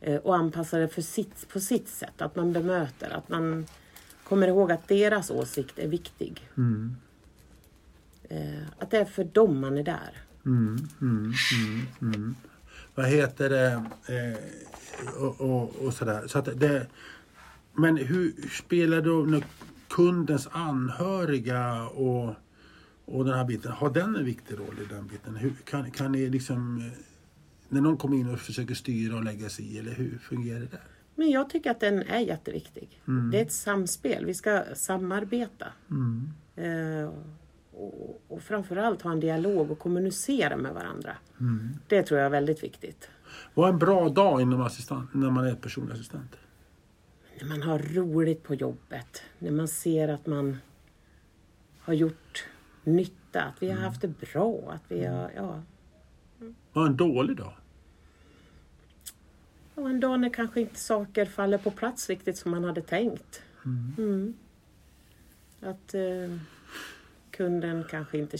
Eh, 0.00 0.16
och 0.16 0.36
anpassar 0.36 0.80
det 0.80 0.88
för 0.88 1.02
sitt, 1.02 1.48
på 1.48 1.60
sitt 1.60 1.88
sätt. 1.88 2.22
Att 2.22 2.36
man 2.36 2.52
bemöter, 2.52 3.10
att 3.10 3.28
man 3.28 3.66
kommer 4.24 4.48
ihåg 4.48 4.72
att 4.72 4.88
deras 4.88 5.30
åsikt 5.30 5.78
är 5.78 5.88
viktig. 5.88 6.48
Eh, 8.28 8.62
att 8.78 8.90
det 8.90 8.98
är 8.98 9.04
för 9.04 9.24
dem 9.24 9.60
man 9.60 9.78
är 9.78 9.82
där. 9.82 10.16
Mm, 10.46 10.88
mm, 11.00 11.32
mm, 11.54 12.14
mm. 12.14 12.34
Vad 12.94 13.06
heter 13.06 13.50
det? 13.50 13.84
Och, 15.18 15.40
och, 15.40 15.76
och 15.76 15.94
sådär. 15.94 16.26
Så 16.26 16.38
att 16.38 16.60
det, 16.60 16.86
men 17.72 17.96
hur 17.96 18.48
spelar 18.48 19.00
då 19.00 19.40
kundens 19.88 20.48
anhöriga 20.52 21.82
och, 21.82 22.34
och 23.12 23.24
den 23.24 23.34
här 23.34 23.44
biten, 23.44 23.72
har 23.72 23.90
den 23.90 24.16
en 24.16 24.24
viktig 24.24 24.58
roll 24.58 24.78
i 24.82 24.94
den 24.94 25.06
biten? 25.06 25.36
Hur, 25.36 25.52
kan, 25.64 25.90
kan 25.90 26.12
ni 26.12 26.30
liksom, 26.30 26.78
eh, 26.78 26.98
när 27.68 27.80
någon 27.80 27.96
kommer 27.96 28.16
in 28.16 28.28
och 28.28 28.38
försöker 28.38 28.74
styra 28.74 29.16
och 29.16 29.24
lägga 29.24 29.48
sig 29.48 29.64
i, 29.64 29.78
eller 29.78 29.92
hur 29.92 30.18
fungerar 30.18 30.60
det 30.60 30.66
där? 30.66 30.80
Men 31.14 31.30
jag 31.30 31.50
tycker 31.50 31.70
att 31.70 31.80
den 31.80 32.02
är 32.02 32.18
jätteviktig. 32.18 33.02
Det 33.32 33.38
är 33.38 33.42
ett 33.42 33.52
samspel. 33.52 34.26
Vi 34.26 34.34
ska 34.34 34.62
samarbeta. 34.74 35.66
Eh, 36.56 37.10
och, 37.72 38.22
och 38.28 38.42
framförallt 38.42 39.02
ha 39.02 39.12
en 39.12 39.20
dialog 39.20 39.70
och 39.70 39.78
kommunicera 39.78 40.56
med 40.56 40.74
varandra. 40.74 41.16
Det 41.88 42.02
tror 42.02 42.20
jag 42.20 42.26
är 42.26 42.30
väldigt 42.30 42.62
viktigt. 42.62 43.10
Vad 43.54 43.68
är 43.68 43.72
en 43.72 43.78
bra 43.78 44.08
dag 44.08 44.40
inom 44.40 44.60
assistent, 44.60 45.14
när 45.14 45.30
man 45.30 45.46
är 45.46 45.54
personlig 45.54 45.94
assistent? 45.94 46.36
När 47.40 47.48
man 47.48 47.62
har 47.62 47.78
roligt 47.78 48.42
på 48.42 48.54
jobbet. 48.54 49.22
När 49.38 49.50
man 49.50 49.68
ser 49.68 50.08
att 50.08 50.26
man 50.26 50.56
har 51.78 51.94
gjort 51.94 52.44
nytta. 52.84 53.42
Att 53.42 53.62
vi 53.62 53.70
har 53.70 53.80
haft 53.80 54.00
det 54.00 54.08
bra. 54.08 54.72
Att 54.72 54.82
vi 54.88 55.04
har, 55.04 55.30
ja, 55.36 55.62
Vad 56.72 56.84
är 56.84 56.88
en 56.88 56.96
dålig 56.96 57.36
dag? 57.36 57.52
Och 59.74 59.90
en 59.90 60.00
dag 60.00 60.20
när 60.20 60.30
kanske 60.30 60.60
inte 60.60 60.80
saker 60.80 61.24
faller 61.24 61.58
på 61.58 61.70
plats 61.70 62.08
riktigt 62.08 62.36
som 62.36 62.50
man 62.50 62.64
hade 62.64 62.82
tänkt. 62.82 63.42
Mm. 63.98 64.34
Att 65.60 65.94
eh, 65.94 66.38
kunden 67.30 67.84
kanske 67.90 68.18
inte 68.18 68.38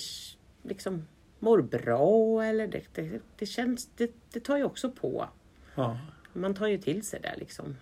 liksom 0.62 1.06
mår 1.38 1.62
bra 1.62 2.44
eller 2.44 2.66
det, 2.66 2.82
det, 2.94 3.20
det 3.38 3.46
känns, 3.46 3.88
det, 3.96 4.14
det 4.32 4.40
tar 4.40 4.56
ju 4.56 4.64
också 4.64 4.90
på. 4.90 5.28
Ja. 5.74 5.98
Man 6.32 6.54
tar 6.54 6.66
ju 6.66 6.78
till 6.78 7.06
sig 7.06 7.20
det 7.20 7.34
liksom. 7.38 7.76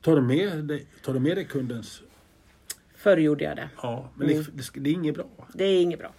Tar 0.00 0.16
du 0.16 0.22
med 0.22 0.64
dig, 0.64 0.86
tar 1.02 1.14
du 1.14 1.20
med 1.20 1.36
dig 1.36 1.44
kundens... 1.44 2.02
Förr 2.98 3.16
gjorde 3.16 3.44
jag 3.44 3.56
det. 3.56 3.70
Ja, 3.82 4.08
men 4.14 4.28
det, 4.28 4.56
det, 4.56 4.80
det 4.80 4.90
är 4.90 4.94
inget 4.94 5.14
bra. 5.14 5.26
Det 5.54 5.64
är 5.64 5.82
inget 5.82 5.98
bra. 5.98 6.12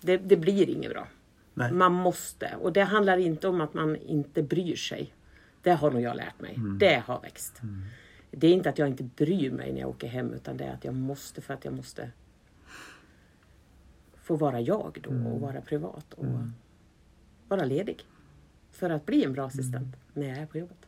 Det, 0.00 0.16
det 0.16 0.36
blir 0.36 0.70
inget 0.70 0.90
bra. 0.90 1.08
Nej. 1.54 1.72
Man 1.72 1.92
måste. 1.92 2.56
Och 2.60 2.72
det 2.72 2.84
handlar 2.84 3.18
inte 3.18 3.48
om 3.48 3.60
att 3.60 3.74
man 3.74 3.96
inte 3.96 4.42
bryr 4.42 4.76
sig. 4.76 5.14
Det 5.62 5.70
har 5.70 5.90
nog 5.90 6.02
jag 6.02 6.16
lärt 6.16 6.40
mig. 6.40 6.58
Det 6.78 7.02
har 7.06 7.20
växt. 7.20 7.60
Det 8.30 8.46
är 8.46 8.52
inte 8.52 8.68
att 8.68 8.78
jag 8.78 8.88
inte 8.88 9.02
bryr 9.02 9.50
mig 9.50 9.72
när 9.72 9.80
jag 9.80 9.90
åker 9.90 10.08
hem 10.08 10.32
utan 10.32 10.56
det 10.56 10.64
är 10.64 10.74
att 10.74 10.84
jag 10.84 10.94
måste 10.94 11.40
för 11.40 11.54
att 11.54 11.64
jag 11.64 11.74
måste 11.74 12.10
få 14.22 14.36
vara 14.36 14.60
jag 14.60 14.98
då 15.02 15.30
och 15.30 15.40
vara 15.40 15.60
privat 15.60 16.14
och 16.14 16.26
vara 17.48 17.64
ledig. 17.64 18.06
För 18.70 18.90
att 18.90 19.06
bli 19.06 19.24
en 19.24 19.32
bra 19.32 19.46
assistent 19.46 19.96
när 20.14 20.28
jag 20.28 20.38
är 20.38 20.46
på 20.46 20.58
jobbet. 20.58 20.86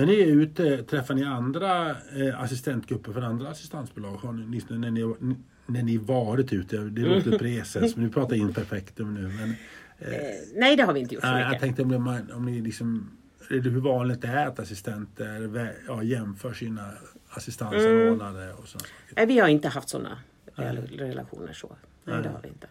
När 0.00 0.06
ni 0.06 0.20
är 0.20 0.26
ute, 0.26 0.82
träffar 0.82 1.14
ni 1.14 1.24
andra 1.24 1.90
eh, 1.90 2.42
assistentgrupper 2.42 3.12
för 3.12 3.22
andra 3.22 3.48
assistansbolag? 3.48 4.16
Har 4.16 4.32
ni, 4.32 4.62
när, 4.68 4.90
ni, 4.90 5.34
när 5.66 5.82
ni 5.82 5.96
varit 5.96 6.52
ute, 6.52 6.76
det 6.76 7.02
låter 7.02 7.38
precis, 7.38 7.96
men 7.96 8.04
nu 8.04 8.10
pratar 8.12 8.36
imperfektum 8.36 9.14
nu. 9.14 9.20
Men, 9.28 9.54
Eh, 10.02 10.08
nej, 10.54 10.76
det 10.76 10.82
har 10.82 10.92
vi 10.92 11.00
inte 11.00 11.14
gjort 11.14 11.24
så 11.24 11.30
nej, 11.30 11.40
jag 11.40 11.48
mycket. 11.48 11.60
tänkte 11.62 11.82
om, 11.82 11.88
det, 11.88 12.34
om 12.34 12.44
ni 12.44 12.60
liksom, 12.60 13.10
är 13.50 13.54
det 13.60 13.70
hur 13.70 13.80
vanligt 13.80 14.22
det 14.22 14.28
är 14.28 14.46
att 14.46 14.58
assistenter 14.58 15.74
ja, 15.86 16.02
jämför 16.02 16.52
sina 16.52 16.90
assistansanordnare 17.28 18.52
och 18.52 18.68
sådana 18.68 18.84
saker? 18.84 19.16
Nej, 19.16 19.26
vi 19.26 19.38
har 19.38 19.48
inte 19.48 19.68
haft 19.68 19.88
sådana 19.88 20.18
relationer 20.54 21.52
så. 21.52 21.76
Nej, 22.04 22.22
det 22.22 22.28
har 22.28 22.40
vi 22.42 22.48
inte. 22.48 22.66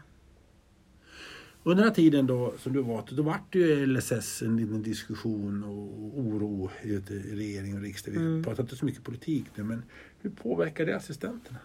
Under 1.63 1.83
den 1.83 1.89
här 1.89 1.95
tiden 1.95 2.27
då 2.27 2.53
som 2.57 2.73
du 2.73 2.81
var 2.81 3.05
då 3.11 3.23
vart 3.23 3.53
det 3.53 3.59
ju 3.59 3.85
LSS 3.85 4.41
en 4.41 4.57
liten 4.57 4.83
diskussion 4.83 5.63
och 5.63 6.19
oro 6.19 6.69
i 6.83 6.97
regering 7.35 7.75
och 7.75 7.81
riksdag. 7.81 8.11
Vi 8.11 8.43
pratar 8.43 8.63
inte 8.63 8.75
så 8.75 8.85
mycket 8.85 9.03
politik 9.03 9.45
nu 9.55 9.63
men 9.63 9.83
hur 10.21 10.29
påverkar 10.29 10.85
det 10.85 10.95
assistenterna? 10.95 11.59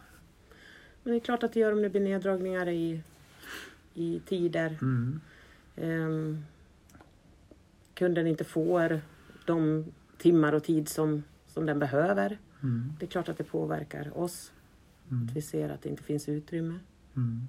Men 1.03 1.13
det 1.13 1.19
är 1.19 1.21
klart 1.21 1.43
att 1.43 1.53
det 1.53 1.61
gör 1.61 1.73
om 1.73 1.83
det 1.83 1.91
blir 1.91 2.01
neddragningar 2.01 2.69
i, 2.69 3.01
i 3.95 4.21
tider. 4.27 4.79
Mm. 4.83 5.21
Ehm, 5.77 6.45
kunden 7.95 8.27
inte 8.27 8.45
får 8.45 9.01
de 9.47 9.85
timmar 10.19 10.53
och 10.53 10.65
tid 10.65 10.89
som, 10.89 11.23
som 11.47 11.67
den 11.67 11.79
behöver. 11.79 12.39
Mm. 12.63 12.93
Det 12.99 13.07
är 13.07 13.11
klart 13.11 13.29
att 13.29 13.39
det 13.39 13.45
påverkar 13.45 14.19
oss. 14.19 14.53
Att 15.09 15.37
vi 15.37 15.43
ser 15.43 15.69
att 15.69 15.83
det 15.83 15.89
inte 15.89 16.03
finns 16.03 16.29
utrymme. 16.29 16.79
Mm. 17.17 17.49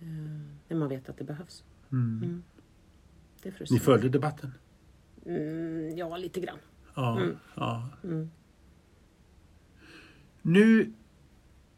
Ehm, 0.00 0.58
när 0.68 0.76
man 0.76 0.88
vet 0.88 1.08
att 1.08 1.18
det 1.18 1.24
behövs. 1.24 1.64
Mm. 1.92 2.22
Mm. 2.22 2.42
Det 3.42 3.48
är 3.48 3.66
Ni 3.70 3.78
följde 3.78 4.08
debatten? 4.08 4.52
Mm, 5.26 5.96
ja, 5.96 6.16
lite 6.16 6.40
grann. 6.40 6.58
Ja. 6.94 7.20
Mm. 7.20 7.36
ja. 7.54 7.88
Nu 10.42 10.92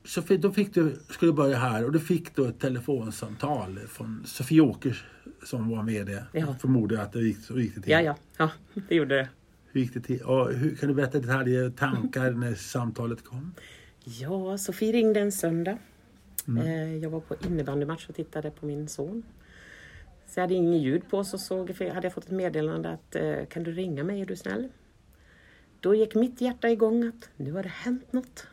så 0.04 0.22
fick, 0.22 0.40
då 0.40 0.52
fick 0.52 0.74
du, 0.74 0.98
skulle 1.08 1.32
börja 1.32 1.58
här 1.58 1.84
och 1.84 1.92
du 1.92 2.00
fick 2.00 2.34
då 2.34 2.44
ett 2.44 2.60
telefonsamtal 2.60 3.78
från 3.78 4.22
Sofie 4.26 4.60
Åkers 4.60 5.04
som 5.42 5.68
var 5.68 5.82
med 5.82 6.06
det. 6.06 6.24
Ja. 6.32 6.54
Förmodar 6.60 7.02
att 7.02 7.12
det 7.12 7.20
gick, 7.20 7.38
så 7.38 7.60
gick 7.60 7.74
det 7.74 7.80
till. 7.80 7.92
Ja, 7.92 8.00
ja, 8.00 8.16
ja, 8.36 8.50
det 8.88 8.94
gjorde 8.94 9.16
det. 9.16 9.28
Hur 9.72 9.80
gick 9.80 9.94
det 9.94 10.00
till? 10.00 10.22
Och 10.22 10.52
hur, 10.52 10.76
kan 10.76 10.88
du 10.88 10.94
berätta 10.94 11.18
detaljer, 11.18 11.70
tankar 11.70 12.30
när 12.30 12.54
samtalet 12.54 13.24
kom? 13.24 13.54
Ja, 14.04 14.58
Sofie 14.58 14.92
ringde 14.92 15.20
en 15.20 15.32
söndag. 15.32 15.78
Mm. 16.48 16.66
Eh, 16.66 16.96
Jag 16.96 17.10
var 17.10 17.20
på 17.20 17.34
innebandymatch 17.46 18.08
och 18.08 18.14
tittade 18.14 18.50
på 18.50 18.66
min 18.66 18.88
son. 18.88 19.22
Så 20.26 20.40
jag 20.40 20.42
hade 20.42 20.54
ingen 20.54 20.80
ljud 20.80 21.02
på 21.10 21.24
så 21.24 21.38
såg, 21.38 21.70
hade 21.70 22.06
jag 22.06 22.12
fått 22.12 22.24
ett 22.24 22.30
meddelande 22.30 22.90
att 22.90 23.16
eh, 23.16 23.44
kan 23.50 23.62
du 23.62 23.72
ringa 23.72 24.04
mig 24.04 24.20
är 24.20 24.26
du 24.26 24.36
snäll? 24.36 24.68
Då 25.80 25.94
gick 25.94 26.14
mitt 26.14 26.40
hjärta 26.40 26.70
igång 26.70 27.08
att 27.08 27.28
nu 27.36 27.52
har 27.52 27.62
det 27.62 27.68
hänt 27.68 28.12
något. 28.12 28.46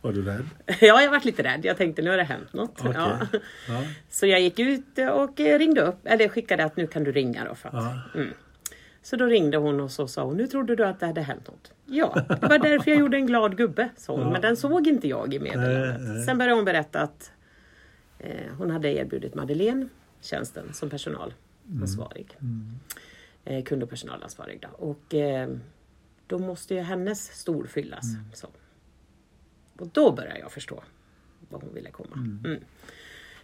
Var 0.00 0.12
du 0.12 0.22
rädd? 0.22 0.44
Ja, 0.80 1.02
jag 1.02 1.10
varit 1.10 1.24
lite 1.24 1.42
rädd. 1.42 1.64
Jag 1.64 1.76
tänkte 1.76 2.02
nu 2.02 2.10
har 2.10 2.16
det 2.16 2.22
hänt 2.22 2.52
något. 2.52 2.80
Okej. 2.80 2.92
Ja. 2.94 3.26
Ja. 3.68 3.82
Så 4.10 4.26
jag 4.26 4.40
gick 4.40 4.58
ut 4.58 4.98
och 5.12 5.40
eh, 5.40 5.58
ringde 5.58 5.82
upp, 5.82 5.98
eller 6.04 6.28
skickade 6.28 6.64
att 6.64 6.76
nu 6.76 6.86
kan 6.86 7.04
du 7.04 7.12
ringa 7.12 7.44
då. 7.44 7.54
För 7.54 7.68
att, 7.68 7.74
Ja. 7.74 8.00
mm. 8.14 8.34
Så 9.02 9.16
då 9.16 9.26
ringde 9.26 9.56
hon 9.56 9.80
och 9.80 9.90
så 9.90 10.08
sa 10.08 10.24
hon, 10.24 10.36
nu 10.36 10.46
trodde 10.46 10.76
du 10.76 10.84
att 10.84 11.00
det 11.00 11.06
hade 11.06 11.20
hänt 11.20 11.48
något. 11.48 11.72
Ja, 11.86 12.24
det 12.40 12.48
var 12.48 12.58
därför 12.58 12.90
jag 12.90 13.00
gjorde 13.00 13.16
en 13.16 13.26
glad 13.26 13.56
gubbe, 13.56 13.88
sa 13.96 14.12
hon. 14.12 14.22
Ja. 14.22 14.30
Men 14.30 14.40
den 14.40 14.56
såg 14.56 14.86
inte 14.86 15.08
jag 15.08 15.34
i 15.34 15.38
meddelandet. 15.38 16.24
Sen 16.24 16.38
började 16.38 16.54
hon 16.56 16.64
berätta 16.64 17.00
att 17.00 17.32
eh, 18.18 18.52
hon 18.58 18.70
hade 18.70 18.88
erbjudit 18.88 19.34
Madeleine 19.34 19.88
tjänsten 20.20 20.72
som 20.72 20.90
personalansvarig. 20.90 22.38
Eh, 23.44 23.64
kund 23.64 23.82
och 23.82 23.90
personalansvarig. 23.90 24.60
Då. 24.60 24.68
Och 24.86 25.14
eh, 25.14 25.50
då 26.26 26.38
måste 26.38 26.74
ju 26.74 26.80
hennes 26.80 27.24
stol 27.24 27.68
fyllas. 27.68 28.04
Så. 28.34 28.48
Och 29.78 29.86
då 29.86 30.12
började 30.12 30.38
jag 30.38 30.52
förstå 30.52 30.82
vad 31.48 31.62
hon 31.62 31.74
ville 31.74 31.90
komma. 31.90 32.14
Mm. 32.44 32.60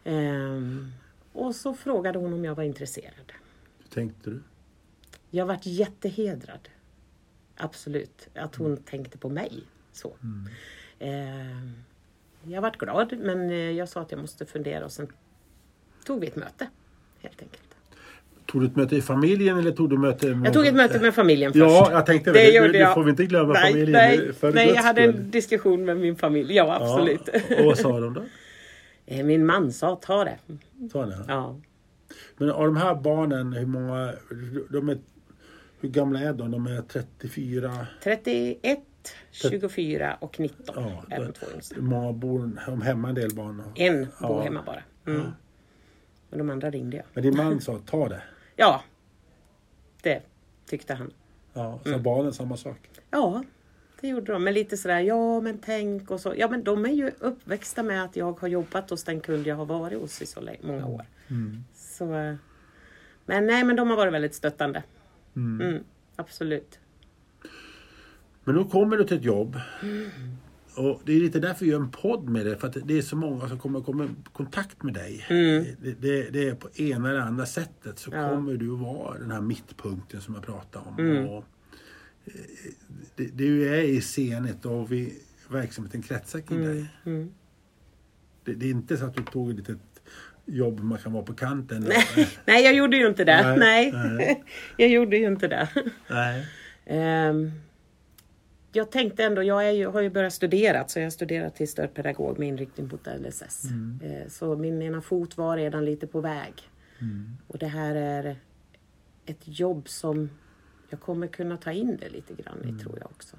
Ehm, 0.05 0.93
och 1.33 1.55
så 1.55 1.75
frågade 1.75 2.19
hon 2.19 2.33
om 2.33 2.45
jag 2.45 2.55
var 2.55 2.65
intresserad. 2.65 3.33
Hur 3.79 3.88
tänkte 3.91 4.31
du? 4.31 4.41
Jag 5.30 5.47
varit 5.47 5.66
jättehedrad. 5.66 6.68
Absolut. 7.56 8.28
Att 8.35 8.56
hon 8.56 8.76
tänkte 8.76 9.18
på 9.18 9.28
mig. 9.28 9.62
Så. 9.92 10.14
Ehm, 10.99 11.73
jag 12.42 12.62
varit 12.62 12.76
glad 12.76 13.14
men 13.18 13.50
eh, 13.50 13.56
jag 13.56 13.88
sa 13.88 14.00
att 14.00 14.11
jag 14.11 14.20
måste 14.20 14.47
fundera 14.47 14.85
och 14.85 14.92
sen 14.92 15.08
tog 16.04 16.20
vi 16.20 16.26
ett 16.26 16.37
möte. 16.37 16.68
Helt 17.18 17.42
enkelt. 17.42 17.62
Tog 18.47 18.61
du 18.61 18.66
ett 18.66 18.76
möte 18.76 18.97
i 18.97 19.02
familjen 19.02 19.58
eller 19.58 19.70
tog 19.73 19.90
du 19.90 19.99
möte 19.99 20.35
med... 20.35 20.47
Jag 20.47 20.54
tog 20.54 20.66
ett 20.66 20.75
möte 20.75 21.00
med 21.00 21.14
familjen 21.14 21.52
först. 21.52 21.61
Ja, 21.61 21.88
jag 21.92 22.06
tänkte 22.06 22.32
det. 22.32 22.38
det. 22.38 22.50
gjorde 22.50 22.78
jag. 22.78 22.94
får 22.94 23.04
vi 23.04 23.11
inte 23.11 23.26
glömma 23.26 23.52
nej, 23.52 23.73
familjen 23.73 23.92
Nej, 23.92 24.32
för 24.32 24.52
nej 24.52 24.68
jag 24.68 24.82
hade 24.82 25.02
en 25.02 25.30
diskussion 25.30 25.85
med 25.85 25.97
min 25.97 26.16
familj. 26.16 26.54
Ja, 26.54 26.75
absolut. 26.75 27.28
Ja. 27.49 27.56
Och 27.58 27.64
vad 27.64 27.78
sa 27.78 28.00
de 28.00 28.14
då? 28.14 28.23
Eh, 29.11 29.25
Min 29.25 29.47
man 29.47 29.73
sa 29.73 29.97
ta 29.97 30.25
det. 30.25 30.38
Sa 30.92 31.06
ni? 31.06 31.14
Ja. 31.28 31.61
Men 32.37 32.50
av 32.50 32.64
de 32.64 32.76
här 32.76 32.94
barnen, 32.94 33.52
hur 33.52 33.66
många... 33.66 34.12
De 34.70 34.88
är, 34.88 34.99
hur 35.80 35.88
gamla 35.88 36.20
är 36.20 36.32
de? 36.32 36.50
De 36.50 36.66
är 36.66 36.82
34... 36.82 37.87
31, 38.02 38.78
24 39.30 40.16
och 40.20 40.40
19 40.40 40.75
Ja, 40.76 41.02
är 41.11 41.25
de 41.25 41.32
två 41.32 41.47
yngsta. 41.54 41.80
Många 41.80 42.12
bor 42.12 42.50
de 42.66 42.82
hemma 42.82 43.08
en 43.08 43.14
del 43.14 43.35
barn? 43.35 43.62
En 43.75 43.99
bor 44.04 44.08
Ja. 44.20 44.40
hemma 44.42 44.62
bara. 44.62 44.82
Mm. 45.06 45.23
Men 46.30 46.38
de 46.38 46.50
andra 46.50 46.70
ringde 46.70 46.97
jag. 46.97 47.06
Men 47.14 47.23
din 47.23 47.37
man 47.37 47.61
sa 47.61 47.78
ta 47.87 48.08
det. 48.08 48.23
Ja, 48.56 48.82
det 50.02 50.23
tyckte 50.66 50.94
han. 50.94 51.11
Ja, 51.52 51.80
Mm. 51.85 51.99
så 51.99 52.02
barnen 52.02 52.32
samma 52.32 52.56
sak. 52.56 52.90
Ja, 53.11 53.44
det 54.00 54.08
gjorde 54.08 54.32
de. 54.32 54.44
Men 54.44 54.54
lite 54.54 54.76
sådär, 54.76 55.00
ja 55.00 55.40
men 55.40 55.58
tänk 55.58 56.11
och 56.11 56.20
så. 56.20 56.35
Ja 56.37 56.49
men 56.49 56.64
de 56.64 56.85
är 56.85 56.90
ju 56.92 57.11
uppväxta 57.18 57.82
med 57.82 58.04
att 58.04 58.16
jag 58.16 58.40
har 58.40 58.49
jobbat 58.49 58.90
hos 58.90 59.04
den 59.04 59.20
kund 59.20 59.47
jag 59.47 59.56
har 59.56 59.66
varit 59.66 60.00
hos 60.00 60.23
i 60.23 60.26
så 60.26 60.40
många 60.62 60.87
år. 60.87 61.04
Mm. 61.30 61.64
Så, 61.75 62.14
eh, 62.14 62.35
men 63.26 63.47
nej, 63.47 63.64
men 63.64 63.76
de 63.76 63.90
har 63.90 63.97
varit 63.97 64.12
väldigt 64.12 64.35
stöttande. 64.35 64.82
Mm. 65.38 65.68
Mm, 65.68 65.83
absolut. 66.16 66.78
Men 68.45 68.54
då 68.54 68.64
kommer 68.64 68.97
du 68.97 69.04
till 69.04 69.16
ett 69.16 69.25
jobb. 69.25 69.61
Och 70.76 71.00
det 71.04 71.12
är 71.12 71.21
lite 71.21 71.40
därför 71.40 71.64
vi 71.64 71.71
gör 71.71 71.80
en 71.80 71.90
podd 71.90 72.28
med 72.28 72.47
det. 72.47 72.57
För 72.57 72.68
att 72.68 72.76
det 72.85 72.99
är 72.99 73.02
så 73.02 73.16
många 73.16 73.49
som 73.49 73.59
kommer 73.59 73.80
komma 73.80 74.04
i 74.04 74.09
kontakt 74.33 74.83
med 74.83 74.95
dig. 74.95 75.25
Det, 75.28 76.00
det, 76.00 76.30
det 76.30 76.49
är 76.49 76.54
på 76.54 76.68
ena 76.75 77.11
eller 77.11 77.21
andra 77.21 77.47
sättet 77.47 77.99
så 77.99 78.11
Ja. 78.14 78.28
kommer 78.28 78.57
du 78.57 78.66
vara 78.68 79.18
den 79.18 79.30
här 79.30 79.40
mittpunkten 79.40 80.21
som 80.21 80.35
jag 80.35 80.42
pratade 80.45 80.85
om. 80.88 80.99
Mm. 80.99 81.28
Och, 81.28 81.45
eh, 82.25 82.33
det, 83.16 83.25
du 83.25 83.68
är 83.68 83.83
i 83.83 84.00
scenet 84.00 84.66
och 84.66 84.92
vi, 84.92 85.14
verksamheten 85.50 86.02
kretsar 86.02 86.40
kring 86.40 86.62
dig. 86.62 86.90
Mm. 87.04 87.33
Det, 88.45 88.54
det 88.54 88.66
är 88.66 88.71
inte 88.71 88.97
så 88.97 89.04
att 89.04 89.14
du 89.14 89.23
tog 89.23 89.50
ett 89.50 89.57
litet 89.57 89.88
jobb 90.49 90.81
man 90.81 90.99
kan 90.99 91.12
vara 91.12 91.25
på 91.25 91.35
kanten. 91.35 91.85
Nej, 91.88 92.28
nej, 92.45 92.64
jag 92.64 92.75
gjorde 92.75 92.97
ju 92.97 93.07
inte 93.09 93.25
det. 93.25 93.57
Nej, 93.59 93.93
Nej, 93.93 94.45
jag 94.76 94.88
gjorde 94.88 95.17
ju 95.17 95.26
inte 95.26 95.49
det. 95.49 95.69
Nej. 96.11 96.47
Ehm, 96.87 97.50
jag 98.73 98.90
tänkte 98.90 99.25
ändå, 99.25 99.43
jag 99.43 99.75
ju, 99.75 99.87
har 99.87 100.00
ju 100.00 100.11
börjat 100.11 100.33
studera, 100.33 100.88
så 100.88 100.99
jag 100.99 101.07
har 101.07 101.11
studerat 101.11 101.55
till 101.57 101.69
stödpedagog 101.69 102.38
med 102.38 102.49
inriktning 102.49 102.88
på 102.88 102.99
LSS. 103.19 103.64
Eh, 104.02 104.28
Så 104.28 104.57
min 104.57 104.83
ena 104.83 105.00
fot 105.00 105.37
var 105.37 105.57
redan 105.57 105.85
lite 105.85 106.07
på 106.07 106.21
väg. 106.21 106.52
Och 107.47 107.59
det 107.59 107.67
här 107.67 107.95
är 107.95 108.37
ett 109.26 109.43
jobb 109.59 109.88
som 109.88 110.31
jag 110.90 111.00
kommer 111.00 111.26
kunna 111.26 111.57
ta 111.57 111.73
in 111.73 111.97
det 112.00 112.09
lite 112.09 112.35
grann 112.43 112.59
i, 112.78 112.83
tror 112.83 112.99
jag 113.00 113.07
också. 113.11 113.37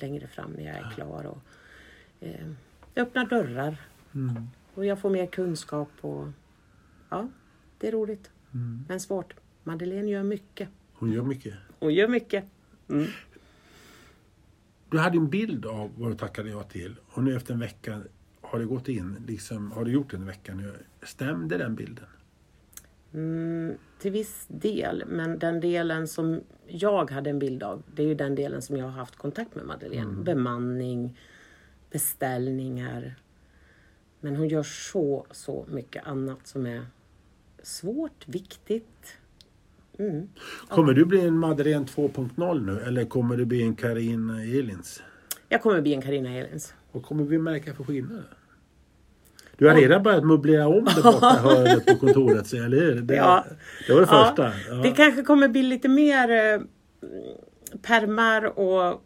Längre 0.00 0.26
fram 0.26 0.50
när 0.52 0.64
jag 0.66 0.76
är 0.76 0.90
klar. 0.94 1.24
Och, 1.26 1.38
eh, 2.26 2.46
det 2.94 3.00
öppnar 3.00 3.26
dörrar. 3.26 3.76
Mm. 4.14 4.48
Och 4.74 4.84
jag 4.86 4.98
får 4.98 5.10
mer 5.10 5.26
kunskap 5.26 5.88
och 6.00 6.26
ja, 7.10 7.28
det 7.78 7.88
är 7.88 7.92
roligt. 7.92 8.30
Men 8.88 9.00
svårt. 9.00 9.34
Madeleine 9.64 10.10
gör 10.10 10.22
mycket. 10.22 10.68
Hon 10.92 11.12
gör 11.12 11.22
mycket. 11.22 11.54
Hon 11.78 11.94
gör 11.94 12.08
mycket. 12.08 12.44
Mm. 12.88 13.06
Du 14.90 14.98
hade 14.98 15.16
en 15.16 15.30
bild 15.30 15.66
av 15.66 15.90
vad 15.96 16.10
du 16.10 16.16
tackade 16.16 16.50
ja 16.50 16.62
till 16.62 16.96
och 17.06 17.24
nu 17.24 17.36
efter 17.36 17.54
en 17.54 17.60
vecka 17.60 18.02
har 18.40 18.58
det 18.58 18.64
gått 18.64 18.88
in. 18.88 19.16
Liksom, 19.26 19.72
har 19.72 19.84
du 19.84 19.92
gjort 19.92 20.14
en 20.14 20.26
vecka 20.26 20.54
nu? 20.54 20.74
Stämde 21.02 21.58
den 21.58 21.74
bilden? 21.74 22.06
Mm, 23.12 23.74
till 23.98 24.12
viss 24.12 24.44
del, 24.48 25.04
men 25.06 25.38
den 25.38 25.60
delen 25.60 26.08
som 26.08 26.40
jag 26.66 27.10
hade 27.10 27.30
en 27.30 27.38
bild 27.38 27.62
av, 27.62 27.82
det 27.94 28.02
är 28.02 28.06
ju 28.06 28.14
den 28.14 28.34
delen 28.34 28.62
som 28.62 28.76
jag 28.76 28.84
har 28.84 28.92
haft 28.92 29.16
kontakt 29.16 29.54
med 29.54 29.66
Madeleine. 29.66 30.22
Bemanning, 30.22 31.18
beställningar. 31.90 33.14
Men 34.20 34.36
hon 34.36 34.48
gör 34.48 34.62
så, 34.62 35.26
så 35.30 35.66
mycket 35.68 36.06
annat 36.06 36.46
som 36.46 36.66
är 36.66 36.86
svårt, 37.62 38.24
viktigt. 38.28 39.16
Mm. 39.98 40.28
Kommer 40.68 40.92
du 40.92 41.04
bli 41.04 41.20
en 41.20 41.38
Madeleine 41.38 41.84
2.0 41.86 42.60
nu 42.66 42.80
eller 42.80 43.04
kommer 43.04 43.36
du 43.36 43.44
bli 43.44 43.62
en 43.62 43.74
Karin 43.74 44.30
Elins? 44.30 45.02
Jag 45.48 45.62
kommer 45.62 45.80
bli 45.80 45.94
en 45.94 46.02
Carina 46.02 46.30
Elins. 46.30 46.74
Vad 46.92 47.02
kommer 47.04 47.24
vi 47.24 47.38
märka 47.38 47.74
för 47.74 47.84
skillnader? 47.84 48.24
Du 49.56 49.68
har 49.68 49.74
redan 49.74 50.02
börjat 50.02 50.24
möblera 50.26 50.68
om 50.68 50.84
det 50.84 51.02
borta 51.02 51.26
hörnet 51.42 51.86
på 51.86 51.96
kontoret, 51.96 52.46
så, 52.46 52.56
eller 52.56 52.76
hur? 52.80 53.00
Det, 53.00 53.14
Ja. 53.14 53.44
det 53.86 53.92
var 53.94 54.00
det 54.00 54.06
Ja, 54.10 54.24
första. 54.26 54.52
Ja. 54.68 54.74
Det 54.74 54.90
kanske 54.90 55.22
kommer 55.22 55.48
bli 55.48 55.62
lite 55.62 55.88
mer 55.88 56.30
eh, 56.30 56.60
permar 57.82 58.58
och 58.58 59.02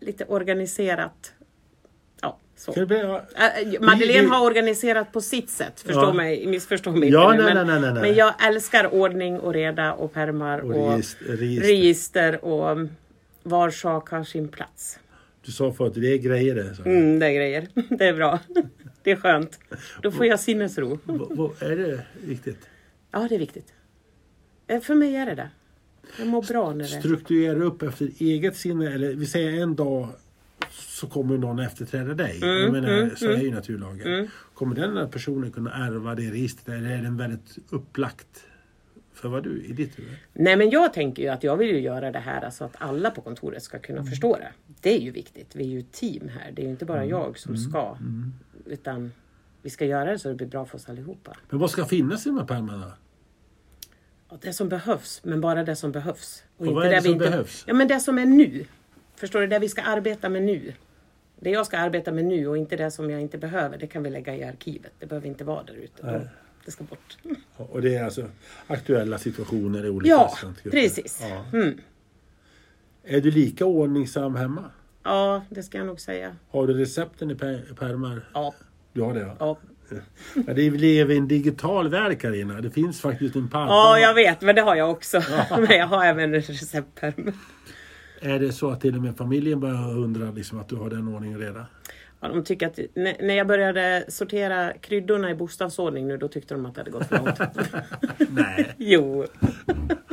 lite 0.00 0.24
organiserat. 0.24 1.32
Så. 2.58 2.86
Bli, 2.86 2.98
ja. 3.00 3.22
Äh, 3.36 3.80
Madeleine 3.80 4.20
vi- 4.22 4.26
har 4.28 4.44
organiserat 4.46 5.12
på 5.12 5.20
sitt 5.20 5.50
sätt, 5.50 5.80
förstå 5.80 6.00
Ja. 6.00 6.12
mig, 6.12 6.46
missförstå 6.46 6.90
mig 6.92 7.08
Ja, 7.08 7.32
inte 7.34 7.44
nej, 7.44 7.54
men, 7.54 7.66
nej, 7.66 7.80
nej, 7.80 7.92
nej. 7.92 8.02
men 8.02 8.14
jag 8.14 8.46
älskar 8.48 8.94
ordning 8.94 9.40
och 9.40 9.52
reda 9.54 9.92
och 9.92 10.12
permar 10.12 10.58
Och 10.58 10.70
och, 10.76 10.90
register, 10.92 11.24
register. 11.24 11.68
register 11.68 12.44
och 12.44 12.70
mm, 12.70 12.88
var 13.42 13.70
sak 13.70 14.08
har 14.10 14.24
sin 14.24 14.48
plats. 14.48 14.98
Du 15.46 15.52
sa 15.52 15.72
förut, 15.72 15.92
det 15.96 16.12
är 16.12 16.16
grejer 16.18 16.54
det. 16.54 16.74
Så. 16.74 16.82
Mm, 16.82 17.18
det 17.18 17.26
är 17.26 17.32
grejer. 17.32 17.66
Det 17.98 18.04
är 18.08 18.12
bra. 18.14 18.38
Det 19.02 19.10
är 19.10 19.16
skönt. 19.16 19.58
Då 20.02 20.10
får 20.10 20.26
jag 20.26 20.40
sinnesro. 20.40 20.98
Är 21.60 21.76
det 21.76 22.00
viktigt? 22.20 22.58
Ja, 23.10 23.26
det 23.28 23.34
är 23.34 23.38
viktigt. 23.38 23.72
Eh, 24.66 24.80
För 24.80 24.94
mig 24.94 25.16
är 25.16 25.26
det 25.26 25.34
det. 25.34 25.50
Jag 26.18 26.26
mår 26.26 26.42
bra 26.42 26.70
när 26.72 26.78
det 26.84 26.84
Strukturera 26.90 27.64
upp 27.64 27.82
efter 27.82 28.08
eget 28.18 28.56
sinne, 28.56 28.94
eller 28.94 29.08
vi 29.14 29.26
säger 29.26 29.62
en 29.62 29.74
dag 29.76 30.08
så 30.98 31.06
kommer 31.06 31.38
någon 31.38 31.58
efterträda 31.58 32.14
dig. 32.14 32.36
Mm, 32.42 32.56
jag 32.62 32.72
menar, 32.72 33.14
så 33.16 33.30
är 33.30 33.36
ju 33.40 33.50
naturlagen. 33.50 34.28
Kommer 34.54 34.74
den 34.74 34.96
här 34.96 35.06
personen 35.06 35.50
kunna 35.52 35.72
ärva 35.86 36.14
det 36.14 36.30
registret 36.30 36.68
eller 36.76 36.90
är 36.90 37.02
den 37.02 37.16
väldigt 37.16 37.58
upplagt 37.70 38.44
för 39.14 39.28
vad 39.28 39.44
du 39.44 39.62
i 39.62 39.72
ditt 39.72 39.98
huvud? 39.98 40.16
Nej 40.32 40.56
men 40.56 40.70
jag 40.70 40.92
tänker 40.92 41.22
ju 41.22 41.28
att 41.28 41.44
jag 41.44 41.56
vill 41.56 41.68
ju 41.68 41.80
göra 41.80 42.12
det 42.12 42.18
här 42.18 42.50
så 42.50 42.64
att 42.64 42.74
alla 42.78 43.10
på 43.10 43.20
kontoret 43.20 43.62
ska 43.62 43.78
kunna 43.78 43.98
Mm. 43.98 44.10
förstå 44.10 44.36
det. 44.36 44.52
Det 44.80 44.96
är 44.96 45.00
ju 45.00 45.10
viktigt. 45.10 45.56
Vi 45.56 45.64
är 45.64 45.68
ju 45.68 45.78
ett 45.78 45.92
team 45.92 46.28
här. 46.28 46.52
Det 46.52 46.62
är 46.62 46.64
ju 46.64 46.70
inte 46.70 46.84
bara 46.84 47.04
jag 47.04 47.38
som 47.38 47.54
Mm. 47.54 47.70
ska. 47.70 47.96
Utan 48.66 49.12
vi 49.62 49.70
ska 49.70 49.84
göra 49.84 50.10
det 50.12 50.18
så 50.18 50.28
det 50.28 50.34
blir 50.34 50.46
bra 50.46 50.64
för 50.66 50.76
oss 50.78 50.88
allihopa. 50.88 51.36
Men 51.50 51.58
vad 51.60 51.70
ska 51.70 51.84
finnas 51.84 52.26
i 52.26 52.28
de 52.28 52.38
här 52.38 52.44
pärmarna? 52.46 52.92
Och 54.28 54.38
det 54.42 54.52
som 54.52 54.68
behövs, 54.68 55.20
men 55.24 55.40
bara 55.40 55.64
det 55.64 55.76
som 55.76 55.92
behövs. 55.92 56.42
Och 56.56 56.66
vad 56.66 56.86
är 56.86 56.90
det 56.90 57.00
vi 57.00 57.08
som 57.08 57.18
behövs? 57.18 57.64
Ja 57.66 57.74
men 57.74 57.88
det 57.88 58.00
som 58.00 58.18
är 58.18 58.26
nu. 58.26 58.64
Förstår 59.16 59.40
du? 59.40 59.46
Det 59.46 59.58
vi 59.58 59.68
ska 59.68 59.82
arbeta 59.82 60.28
med 60.28 60.42
nu. 60.42 60.72
Det 61.40 61.50
jag 61.50 61.66
ska 61.66 61.78
arbeta 61.78 62.12
med 62.12 62.24
nu 62.24 62.48
och 62.48 62.56
inte 62.56 62.76
det 62.76 62.90
som 62.90 63.10
jag 63.10 63.20
inte 63.20 63.38
behöver. 63.38 63.78
Det 63.78 63.86
kan 63.86 64.02
vi 64.02 64.10
lägga 64.10 64.36
i 64.36 64.44
arkivet. 64.44 64.92
Det 64.98 65.06
behöver 65.06 65.28
inte 65.28 65.44
vara 65.44 65.62
där 65.62 65.74
ute. 65.74 66.28
Det 66.64 66.70
ska 66.72 66.84
bort. 66.84 67.16
Och 67.56 67.82
det 67.82 67.94
är 67.94 68.04
alltså 68.04 68.24
aktuella 68.66 69.18
situationer 69.18 69.86
i 69.86 69.88
olika 69.88 70.14
Ja, 70.14 70.38
precis. 70.70 71.18
Ja. 71.22 71.58
Mm. 71.58 71.80
Är 73.04 73.20
du 73.20 73.30
lika 73.30 73.66
ordningsam 73.66 74.36
hemma? 74.36 74.64
Ja, 75.02 75.42
det 75.50 75.62
ska 75.62 75.78
jag 75.78 75.86
nog 75.86 76.00
säga. 76.00 76.36
Har 76.50 76.66
du 76.66 76.74
recepten 76.74 77.30
i 77.30 77.34
pärmar? 77.74 78.28
Ja, 78.34 78.54
Du 78.92 79.02
har 79.02 79.14
det 79.14 79.20
ja. 79.20 79.36
ja. 79.38 79.56
ja 80.46 80.54
det 80.54 80.70
lever 80.70 81.14
i 81.14 81.18
en 81.18 81.28
digital 81.28 81.88
värld 81.88 82.20
Carina. 82.20 82.60
Det 82.60 82.70
finns 82.70 83.00
faktiskt 83.00 83.36
en 83.36 83.48
padda. 83.48 83.66
Ja, 83.66 83.98
jag 83.98 84.14
vet, 84.14 84.40
men 84.40 84.54
det 84.54 84.62
har 84.62 84.74
jag 84.74 84.90
också. 84.90 85.22
Men 85.50 85.78
jag 85.78 85.86
har 85.86 86.04
även 86.04 86.34
en 86.34 86.40
receptpärm. 86.40 87.32
Är 88.20 88.38
det 88.38 88.52
så 88.52 88.70
att 88.70 88.80
till 88.80 88.96
och 88.96 89.02
med 89.02 89.16
familjen 89.16 89.60
börjar 89.60 89.98
undra 89.98 90.30
liksom 90.30 90.58
att 90.58 90.68
du 90.68 90.76
har 90.76 90.90
den 90.90 91.08
ordningen 91.08 91.40
redan? 91.40 91.64
Ja, 92.20 92.28
de 92.28 92.44
tycker 92.44 92.66
att, 92.66 92.78
när 92.94 93.34
jag 93.34 93.46
började 93.46 94.04
sortera 94.08 94.72
kryddorna 94.72 95.30
i 95.30 95.34
bokstavsordning 95.34 96.06
nu, 96.08 96.16
då 96.16 96.28
tyckte 96.28 96.54
de 96.54 96.66
att 96.66 96.74
det 96.74 96.80
hade 96.80 96.90
gått 96.90 97.06
för 97.06 97.18
långt. 97.18 97.38
Nej. 98.30 98.74
jo. 98.78 99.26